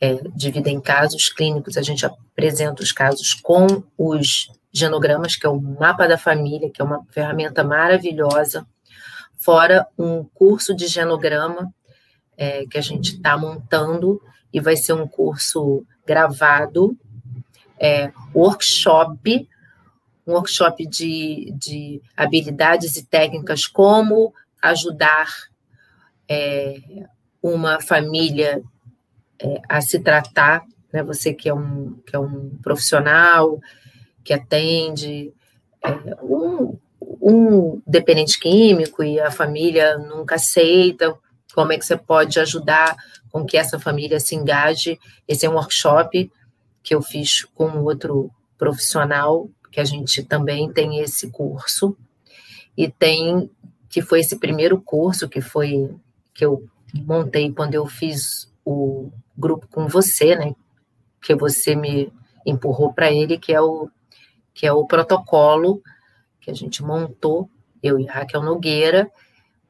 é, 0.00 0.16
dividem 0.34 0.80
casos 0.80 1.28
clínicos, 1.28 1.76
a 1.76 1.82
gente 1.82 2.04
apresenta 2.04 2.82
os 2.82 2.90
casos 2.90 3.32
com 3.32 3.84
os 3.96 4.50
genogramas, 4.72 5.36
que 5.36 5.46
é 5.46 5.48
o 5.48 5.60
mapa 5.60 6.08
da 6.08 6.18
família, 6.18 6.68
que 6.68 6.82
é 6.82 6.84
uma 6.84 7.06
ferramenta 7.10 7.62
maravilhosa, 7.62 8.66
fora 9.38 9.86
um 9.96 10.24
curso 10.24 10.74
de 10.74 10.88
genograma 10.88 11.72
é, 12.36 12.66
que 12.66 12.76
a 12.76 12.82
gente 12.82 13.14
está 13.14 13.38
montando, 13.38 14.20
e 14.52 14.58
vai 14.58 14.76
ser 14.76 14.94
um 14.94 15.06
curso 15.06 15.86
gravado, 16.04 16.98
é, 17.78 18.10
workshop 18.34 19.48
um 20.26 20.32
workshop 20.32 20.86
de, 20.86 21.52
de 21.56 22.02
habilidades 22.16 22.96
e 22.96 23.04
técnicas, 23.04 23.66
como 23.66 24.32
ajudar 24.62 25.28
é, 26.28 26.78
uma 27.42 27.80
família 27.80 28.62
é, 29.38 29.60
a 29.68 29.80
se 29.80 29.98
tratar, 29.98 30.62
né? 30.92 31.02
Você 31.02 31.32
que 31.32 31.48
é 31.48 31.54
um, 31.54 31.98
que 32.06 32.14
é 32.14 32.18
um 32.18 32.50
profissional 32.62 33.58
que 34.22 34.32
atende 34.32 35.32
é, 35.82 35.90
um, 36.22 36.78
um 37.00 37.82
dependente 37.86 38.38
químico 38.38 39.02
e 39.02 39.18
a 39.18 39.30
família 39.30 39.96
nunca 39.98 40.34
aceita, 40.34 41.16
como 41.54 41.72
é 41.72 41.78
que 41.78 41.84
você 41.84 41.96
pode 41.96 42.38
ajudar 42.38 42.96
com 43.30 43.44
que 43.44 43.56
essa 43.56 43.78
família 43.78 44.20
se 44.20 44.34
engaje? 44.34 44.98
Esse 45.26 45.46
é 45.46 45.50
um 45.50 45.54
workshop 45.54 46.30
que 46.82 46.94
eu 46.94 47.02
fiz 47.02 47.44
com 47.44 47.82
outro 47.82 48.30
profissional 48.56 49.48
que 49.70 49.80
a 49.80 49.84
gente 49.84 50.22
também 50.22 50.72
tem 50.72 51.00
esse 51.00 51.30
curso, 51.30 51.96
e 52.76 52.90
tem, 52.90 53.50
que 53.88 54.00
foi 54.00 54.20
esse 54.20 54.38
primeiro 54.38 54.80
curso 54.80 55.28
que 55.28 55.40
foi, 55.40 55.94
que 56.32 56.44
eu 56.44 56.68
montei 56.94 57.52
quando 57.52 57.74
eu 57.74 57.86
fiz 57.86 58.50
o 58.64 59.10
grupo 59.36 59.66
com 59.68 59.86
você, 59.86 60.34
né, 60.36 60.54
que 61.20 61.34
você 61.34 61.74
me 61.74 62.12
empurrou 62.46 62.92
para 62.92 63.10
ele, 63.10 63.38
que 63.38 63.52
é 63.52 63.60
o, 63.60 63.88
que 64.54 64.66
é 64.66 64.72
o 64.72 64.86
protocolo 64.86 65.82
que 66.40 66.50
a 66.50 66.54
gente 66.54 66.82
montou, 66.82 67.48
eu 67.82 67.98
e 67.98 68.06
Raquel 68.06 68.42
Nogueira, 68.42 69.10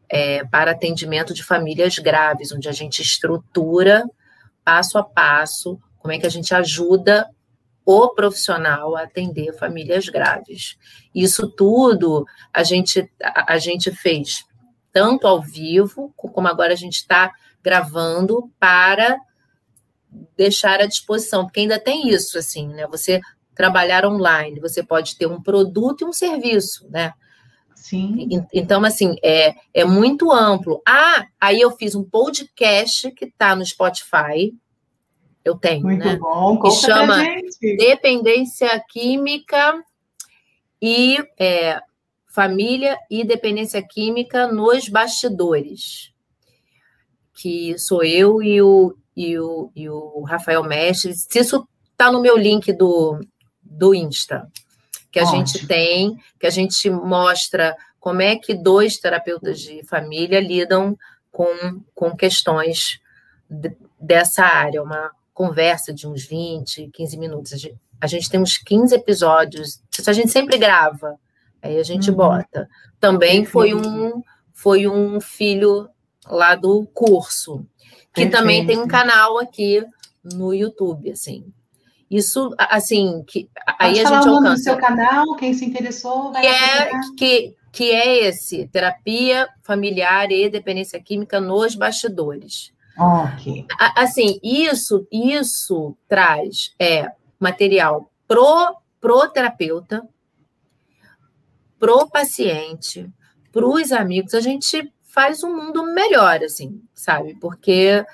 é, 0.09 0.45
para 0.45 0.73
atendimento 0.73 1.35
de 1.35 1.43
famílias 1.43 1.99
graves, 1.99 2.53
onde 2.53 2.69
a 2.69 2.73
gente 2.73 3.03
estrutura 3.03 4.05
passo 4.65 4.99
a 4.99 5.03
passo 5.03 5.81
como 6.01 6.13
é 6.13 6.19
que 6.19 6.27
a 6.27 6.31
gente 6.31 6.55
ajuda 6.55 7.29
o 7.91 8.11
profissional 8.11 8.95
a 8.95 9.03
atender 9.03 9.53
famílias 9.59 10.09
graves. 10.09 10.77
Isso 11.13 11.49
tudo 11.49 12.25
a 12.53 12.63
gente, 12.63 13.11
a, 13.21 13.55
a 13.55 13.59
gente 13.59 13.91
fez 13.91 14.45
tanto 14.93 15.27
ao 15.27 15.43
vivo, 15.43 16.13
como 16.17 16.47
agora 16.47 16.73
a 16.73 16.77
gente 16.77 16.97
está 16.97 17.33
gravando 17.61 18.49
para 18.61 19.19
deixar 20.37 20.81
à 20.81 20.87
disposição, 20.87 21.45
porque 21.45 21.61
ainda 21.61 21.81
tem 21.81 22.09
isso, 22.09 22.39
assim, 22.39 22.69
né? 22.69 22.87
Você 22.87 23.21
trabalhar 23.57 24.07
online, 24.07 24.61
você 24.61 24.85
pode 24.85 25.17
ter 25.17 25.27
um 25.27 25.43
produto 25.43 26.03
e 26.03 26.05
um 26.05 26.13
serviço, 26.13 26.89
né? 26.91 27.13
Sim. 27.75 28.29
Então, 28.53 28.85
assim, 28.85 29.17
é, 29.23 29.55
é 29.75 29.85
muito 29.85 30.31
amplo. 30.31 30.81
Ah, 30.87 31.27
aí 31.41 31.61
eu 31.61 31.73
fiz 31.73 31.97
um 31.97 32.05
podcast 32.05 33.11
que 33.13 33.25
está 33.25 33.57
no 33.57 33.67
Spotify, 33.67 34.55
eu 35.45 35.57
tenho, 35.57 35.83
Muito 35.83 36.05
né? 36.05 36.17
bom, 36.17 36.59
Conta 36.59 36.69
que 36.69 36.83
chama 36.83 37.17
Dependência 37.61 38.69
Química 38.89 39.83
e 40.81 41.19
é, 41.39 41.81
Família 42.27 42.99
e 43.11 43.25
Dependência 43.25 43.83
Química 43.83 44.47
nos 44.47 44.89
Bastidores, 44.89 46.13
que 47.35 47.79
sou 47.79 48.05
eu 48.05 48.43
e 48.43 48.61
o, 48.61 48.97
e 49.17 49.39
o, 49.39 49.71
e 49.75 49.89
o 49.89 50.23
Rafael 50.23 50.63
Mestre. 50.63 51.11
Isso 51.11 51.69
está 51.91 52.13
no 52.13 52.21
meu 52.21 52.37
link 52.37 52.73
do, 52.73 53.19
do 53.63 53.95
Insta, 53.95 54.47
que 55.11 55.19
a 55.19 55.25
Ótimo. 55.25 55.47
gente 55.47 55.67
tem, 55.67 56.17
que 56.39 56.47
a 56.47 56.51
gente 56.51 56.89
mostra 56.91 57.77
como 57.99 58.23
é 58.23 58.37
que 58.37 58.55
dois 58.55 58.99
terapeutas 58.99 59.61
de 59.61 59.83
família 59.85 60.41
lidam 60.41 60.97
com, 61.31 61.83
com 61.95 62.17
questões 62.17 63.01
de, 63.49 63.77
dessa 63.99 64.45
área, 64.45 64.83
uma 64.83 65.11
conversa 65.41 65.91
de 65.95 66.07
uns 66.07 66.27
20, 66.27 66.91
15 66.93 67.17
minutos. 67.17 67.67
A 67.99 68.07
gente 68.07 68.29
tem 68.29 68.39
uns 68.39 68.59
15 68.59 68.95
episódios, 68.95 69.81
a 70.07 70.13
gente 70.13 70.31
sempre 70.31 70.59
grava, 70.59 71.19
aí 71.63 71.79
a 71.79 71.83
gente 71.83 72.11
uhum. 72.11 72.17
bota. 72.17 72.69
Também 73.01 73.47
foi 73.47 73.73
um, 73.73 74.23
foi 74.53 74.87
um 74.87 75.19
filho 75.19 75.89
lá 76.29 76.55
do 76.55 76.87
curso, 76.93 77.65
que 78.13 78.21
Perfeito. 78.21 78.37
também 78.37 78.67
tem 78.67 78.79
um 78.79 78.87
canal 78.87 79.39
aqui 79.39 79.83
no 80.23 80.53
YouTube, 80.53 81.11
assim. 81.11 81.47
Isso, 82.11 82.55
assim, 82.59 83.25
que 83.27 83.49
aí 83.67 83.95
Pode 83.95 84.01
a 84.01 84.05
gente 84.05 84.07
alcança. 84.09 84.31
O 84.31 84.41
nome 84.43 84.57
do 84.57 84.59
seu 84.59 84.77
canal, 84.77 85.37
quem 85.37 85.55
se 85.55 85.65
interessou 85.65 86.33
vai 86.33 86.43
que 86.43 86.49
é, 86.49 86.91
que, 87.17 87.57
que 87.73 87.91
é 87.93 88.29
esse, 88.29 88.69
terapia 88.69 89.49
familiar 89.63 90.31
e 90.31 90.51
dependência 90.51 91.01
química 91.03 91.41
nos 91.41 91.75
bastidores. 91.75 92.75
Ok. 92.99 93.67
Assim, 93.97 94.39
isso, 94.43 95.07
isso 95.11 95.97
traz 96.09 96.75
é, 96.79 97.11
material 97.39 98.11
pro, 98.29 98.77
pro 99.01 99.29
terapeuta, 99.29 100.07
pro 101.79 102.09
paciente, 102.09 103.09
para 103.51 103.67
os 103.67 103.91
amigos. 103.91 104.35
A 104.35 104.41
gente 104.41 104.93
faz 105.03 105.43
um 105.43 105.55
mundo 105.55 105.83
melhor, 105.95 106.43
assim, 106.43 106.83
sabe? 106.95 107.35
Porque 107.41 108.05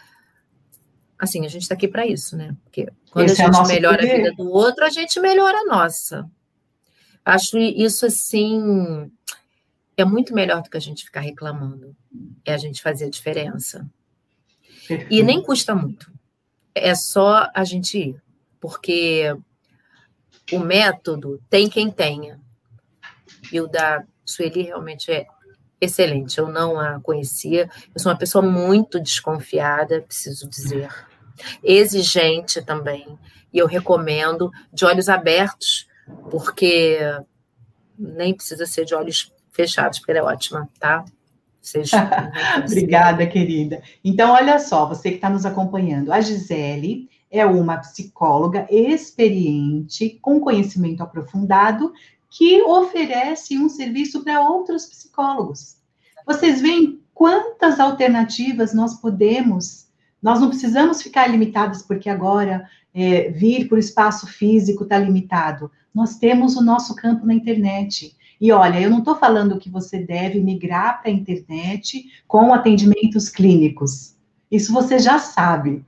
assim, 1.19 1.45
a 1.45 1.49
gente 1.49 1.63
está 1.63 1.75
aqui 1.75 1.89
para 1.89 2.07
isso, 2.07 2.37
né? 2.37 2.55
Porque 2.65 2.89
quando 3.11 3.27
Esse 3.27 3.43
a 3.43 3.47
é 3.47 3.53
gente 3.53 3.65
é 3.65 3.75
melhora 3.75 3.99
poder. 3.99 4.13
a 4.13 4.17
vida 4.17 4.33
do 4.35 4.51
outro, 4.51 4.85
a 4.85 4.91
gente 4.91 5.19
melhora 5.21 5.59
a 5.59 5.65
nossa. 5.65 6.31
Acho 7.25 7.59
isso 7.59 8.07
assim 8.07 9.11
é 9.97 10.05
muito 10.05 10.35
melhor 10.35 10.63
do 10.63 10.71
que 10.71 10.77
a 10.77 10.81
gente 10.81 11.05
ficar 11.05 11.21
reclamando. 11.21 11.97
É 12.45 12.53
a 12.53 12.59
gente 12.59 12.83
fazer 12.83 13.07
a 13.07 13.11
diferença. 13.11 13.89
E 15.11 15.23
nem 15.23 15.43
custa 15.43 15.75
muito. 15.75 16.11
É 16.75 16.95
só 16.95 17.51
a 17.55 17.65
gente 17.65 17.99
ir. 17.99 18.23
Porque 18.61 19.37
o 20.53 20.59
método 20.59 21.41
tem 21.49 21.69
quem 21.69 21.91
tenha. 21.91 22.41
E 23.53 23.61
o 23.61 23.67
da 23.67 24.05
Sueli 24.25 24.63
realmente 24.63 25.11
é 25.11 25.27
excelente. 25.81 26.39
Eu 26.39 26.49
não 26.49 26.79
a 26.79 27.01
conhecia. 27.01 27.71
Eu 27.95 28.01
sou 28.01 28.11
uma 28.11 28.19
pessoa 28.19 28.45
muito 28.45 29.01
desconfiada, 29.01 30.03
preciso 30.03 30.49
dizer. 30.49 30.91
Exigente 31.63 32.63
também. 32.63 33.19
E 33.53 33.59
eu 33.59 33.67
recomendo 33.67 34.51
de 34.73 34.85
olhos 34.85 35.09
abertos, 35.09 35.87
porque 36.31 36.99
nem 37.99 38.35
precisa 38.35 38.67
ser 38.67 38.85
de 38.85 38.95
olhos 38.95 39.33
fechados, 39.53 39.99
porque 39.99 40.13
ela 40.13 40.31
é 40.31 40.35
ótima, 40.35 40.69
tá? 40.79 41.05
Seja, 41.67 42.31
Obrigada, 42.65 43.27
querida. 43.27 43.83
Então, 44.05 44.31
olha 44.33 44.57
só, 44.61 44.87
você 44.87 45.11
que 45.11 45.17
está 45.17 45.29
nos 45.29 45.45
acompanhando, 45.45 46.13
a 46.13 46.21
Gisele 46.21 47.11
é 47.29 47.45
uma 47.45 47.79
psicóloga 47.79 48.69
experiente, 48.71 50.17
com 50.23 50.39
conhecimento 50.39 51.03
aprofundado, 51.03 51.93
que 52.31 52.63
oferece 52.63 53.59
um 53.59 53.69
serviço 53.69 54.23
para 54.23 54.41
outros 54.41 54.87
psicólogos. 54.87 55.79
Vocês 56.25 56.61
veem 56.61 57.01
quantas 57.13 57.81
alternativas 57.81 58.73
nós 58.73 58.95
podemos, 59.01 59.89
nós 60.23 60.41
não 60.41 60.51
precisamos 60.51 61.03
ficar 61.03 61.27
limitados 61.27 61.83
porque 61.83 62.09
agora 62.09 62.69
é, 62.95 63.29
vir 63.31 63.67
para 63.67 63.75
o 63.75 63.81
espaço 63.81 64.29
físico 64.29 64.85
está 64.85 64.99
limitado. 64.99 65.69
Nós 65.93 66.17
temos 66.17 66.55
o 66.57 66.63
nosso 66.63 66.95
campo 66.95 67.27
na 67.27 67.35
internet. 67.35 68.17
E 68.41 68.53
olha, 68.53 68.81
eu 68.81 68.91
não 68.91 68.99
estou 68.99 69.17
falando 69.17 69.59
que 69.59 69.71
você 69.71 69.99
deve 69.99 70.41
migrar 70.41 71.01
para 71.01 71.11
a 71.11 71.15
internet 71.15 72.05
com 72.27 72.53
atendimentos 72.53 73.29
clínicos. 73.29 74.15
Isso 74.51 74.73
você 74.73 74.99
já 74.99 75.19
sabe. 75.19 75.85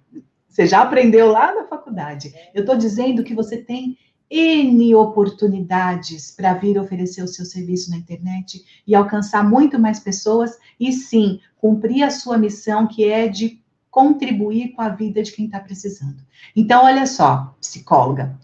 Você 0.48 0.66
já 0.66 0.82
aprendeu 0.82 1.30
lá 1.30 1.54
na 1.54 1.64
faculdade. 1.64 2.32
Eu 2.54 2.62
estou 2.62 2.76
dizendo 2.76 3.22
que 3.22 3.34
você 3.34 3.58
tem 3.58 3.96
N 4.30 4.94
oportunidades 4.94 6.30
para 6.30 6.54
vir 6.54 6.78
oferecer 6.78 7.22
o 7.22 7.28
seu 7.28 7.44
serviço 7.44 7.90
na 7.90 7.96
internet 7.96 8.64
e 8.86 8.94
alcançar 8.94 9.48
muito 9.48 9.78
mais 9.78 10.00
pessoas 10.00 10.58
e 10.78 10.92
sim 10.92 11.40
cumprir 11.56 12.02
a 12.02 12.10
sua 12.10 12.36
missão, 12.36 12.86
que 12.86 13.04
é 13.04 13.28
de 13.28 13.62
contribuir 13.90 14.72
com 14.72 14.82
a 14.82 14.90
vida 14.90 15.22
de 15.22 15.32
quem 15.32 15.46
está 15.46 15.58
precisando. 15.60 16.22
Então, 16.54 16.84
olha 16.84 17.06
só, 17.06 17.54
psicóloga, 17.60 18.38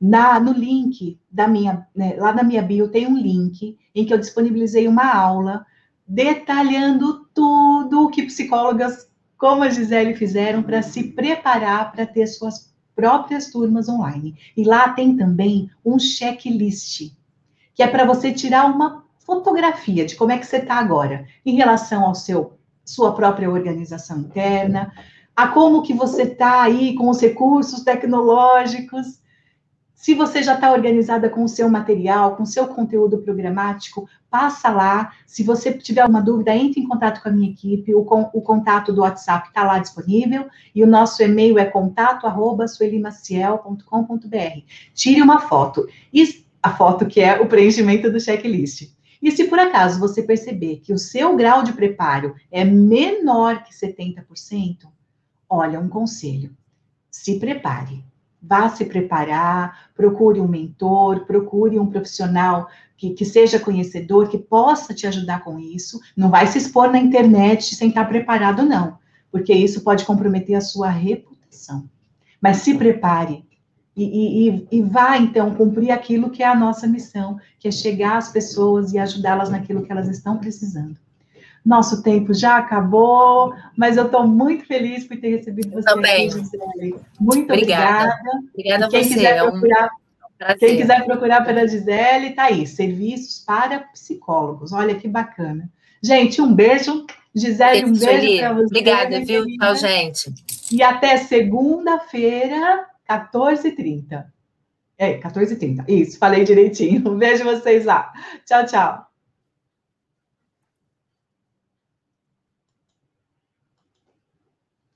na, 0.00 0.38
no 0.38 0.52
link 0.52 1.18
da 1.30 1.48
minha, 1.48 1.86
né, 1.94 2.16
lá 2.18 2.32
na 2.32 2.42
minha 2.42 2.62
bio 2.62 2.88
tem 2.88 3.06
um 3.06 3.16
link 3.16 3.76
em 3.94 4.04
que 4.04 4.12
eu 4.12 4.18
disponibilizei 4.18 4.86
uma 4.86 5.12
aula 5.12 5.66
detalhando 6.06 7.26
tudo 7.34 8.04
o 8.04 8.08
que 8.08 8.22
psicólogas 8.22 9.08
como 9.36 9.62
a 9.62 9.70
Gisele 9.70 10.14
fizeram 10.14 10.62
para 10.62 10.82
se 10.82 11.12
preparar 11.12 11.92
para 11.92 12.06
ter 12.06 12.26
suas 12.26 12.72
próprias 12.94 13.50
turmas 13.50 13.88
online. 13.88 14.36
E 14.56 14.64
lá 14.64 14.88
tem 14.88 15.16
também 15.16 15.70
um 15.84 15.98
checklist, 15.98 17.12
que 17.74 17.82
é 17.82 17.86
para 17.86 18.04
você 18.04 18.32
tirar 18.32 18.66
uma 18.66 19.04
fotografia 19.24 20.04
de 20.04 20.16
como 20.16 20.32
é 20.32 20.38
que 20.38 20.46
você 20.46 20.56
está 20.56 20.76
agora 20.76 21.26
em 21.46 21.54
relação 21.54 22.04
ao 22.04 22.14
seu 22.14 22.58
sua 22.84 23.14
própria 23.14 23.50
organização 23.50 24.18
interna, 24.20 24.90
a 25.36 25.48
como 25.48 25.82
que 25.82 25.92
você 25.92 26.22
está 26.22 26.62
aí 26.62 26.94
com 26.94 27.10
os 27.10 27.20
recursos 27.20 27.84
tecnológicos, 27.84 29.20
se 29.98 30.14
você 30.14 30.42
já 30.44 30.54
está 30.54 30.72
organizada 30.72 31.28
com 31.28 31.42
o 31.42 31.48
seu 31.48 31.68
material, 31.68 32.36
com 32.36 32.44
o 32.44 32.46
seu 32.46 32.68
conteúdo 32.68 33.18
programático, 33.18 34.08
passa 34.30 34.70
lá. 34.70 35.12
Se 35.26 35.42
você 35.42 35.72
tiver 35.72 36.02
alguma 36.02 36.22
dúvida, 36.22 36.54
entre 36.54 36.80
em 36.80 36.86
contato 36.86 37.20
com 37.20 37.28
a 37.28 37.32
minha 37.32 37.50
equipe. 37.50 37.92
O, 37.96 38.06
o 38.32 38.40
contato 38.40 38.92
do 38.92 39.00
WhatsApp 39.00 39.48
está 39.48 39.64
lá 39.64 39.80
disponível. 39.80 40.46
E 40.72 40.84
o 40.84 40.86
nosso 40.86 41.20
e-mail 41.20 41.58
é 41.58 41.64
contato.suelimaciel.com.br. 41.64 44.62
Tire 44.94 45.20
uma 45.20 45.40
foto. 45.40 45.88
E 46.12 46.44
a 46.62 46.76
foto 46.76 47.04
que 47.04 47.20
é 47.20 47.40
o 47.40 47.48
preenchimento 47.48 48.08
do 48.08 48.20
checklist. 48.20 48.96
E 49.20 49.32
se 49.32 49.48
por 49.48 49.58
acaso 49.58 49.98
você 49.98 50.22
perceber 50.22 50.76
que 50.76 50.92
o 50.92 50.98
seu 50.98 51.34
grau 51.34 51.64
de 51.64 51.72
preparo 51.72 52.36
é 52.52 52.64
menor 52.64 53.64
que 53.64 53.74
70%, 53.74 54.86
olha, 55.50 55.80
um 55.80 55.88
conselho. 55.88 56.56
Se 57.10 57.40
prepare 57.40 58.06
vá 58.42 58.68
se 58.68 58.84
preparar, 58.84 59.90
procure 59.94 60.40
um 60.40 60.48
mentor, 60.48 61.26
procure 61.26 61.78
um 61.78 61.86
profissional 61.86 62.68
que, 62.96 63.10
que, 63.10 63.24
seja 63.24 63.60
conhecedor, 63.60 64.28
que 64.28 64.38
possa 64.38 64.94
te 64.94 65.06
ajudar 65.06 65.44
com 65.44 65.58
isso. 65.58 66.00
Não 66.16 66.30
vai 66.30 66.46
se 66.46 66.58
expor 66.58 66.90
na 66.90 66.98
internet 66.98 67.74
sem 67.74 67.88
estar 67.88 68.04
preparado, 68.06 68.64
não, 68.64 68.98
porque 69.30 69.52
isso 69.52 69.82
pode 69.82 70.04
comprometer 70.04 70.56
a 70.56 70.60
sua 70.60 70.88
reputação. 70.88 71.88
Mas 72.40 72.58
se 72.58 72.74
prepare 72.74 73.44
e, 73.98 74.48
e, 74.48 74.68
e 74.70 74.82
vá, 74.82 75.16
então, 75.16 75.54
cumprir 75.56 75.90
aquilo 75.90 76.30
que 76.30 76.42
é 76.42 76.46
a 76.46 76.54
nossa 76.54 76.86
missão, 76.86 77.36
que 77.58 77.66
é 77.66 77.70
chegar 77.70 78.16
às 78.16 78.30
pessoas 78.30 78.92
e 78.92 78.98
ajudá-las 78.98 79.50
naquilo 79.50 79.82
que 79.82 79.90
elas 79.90 80.08
estão 80.08 80.38
precisando. 80.38 80.96
Nosso 81.68 82.02
tempo 82.02 82.32
já 82.32 82.56
acabou, 82.56 83.54
mas 83.76 83.98
eu 83.98 84.06
estou 84.06 84.26
muito 84.26 84.64
feliz 84.64 85.04
por 85.04 85.18
ter 85.18 85.36
recebido 85.36 85.70
você 85.70 85.82
Também. 85.82 86.30
aqui, 86.30 86.94
Muito 87.20 87.52
obrigada. 87.52 88.18
Obrigada, 88.54 88.86
a 88.86 88.88
você. 88.88 89.02
Quiser 89.02 89.36
é 89.36 89.42
procurar, 89.42 89.90
quem 90.58 90.76
quiser 90.78 91.04
procurar 91.04 91.44
pela 91.44 91.68
Gisele, 91.68 92.30
tá 92.30 92.44
aí. 92.44 92.66
Serviços 92.66 93.44
para 93.44 93.80
psicólogos. 93.80 94.72
Olha 94.72 94.94
que 94.94 95.06
bacana. 95.06 95.68
Gente, 96.02 96.40
um 96.40 96.54
beijo. 96.54 97.04
Gisele, 97.34 97.84
um 97.84 97.92
beijo 97.92 98.38
para 98.38 98.54
você. 98.54 98.64
Obrigada, 98.64 99.22
viu? 99.22 99.44
Tchau, 99.58 99.76
gente. 99.76 100.34
E 100.72 100.82
até 100.82 101.18
segunda-feira, 101.18 102.86
14h30. 103.06 104.24
É, 104.96 105.18
14h30. 105.18 105.84
Isso, 105.86 106.18
falei 106.18 106.44
direitinho. 106.44 107.10
Um 107.12 107.18
beijo 107.18 107.44
vocês 107.44 107.84
lá. 107.84 108.10
Tchau, 108.46 108.64
tchau. 108.64 109.07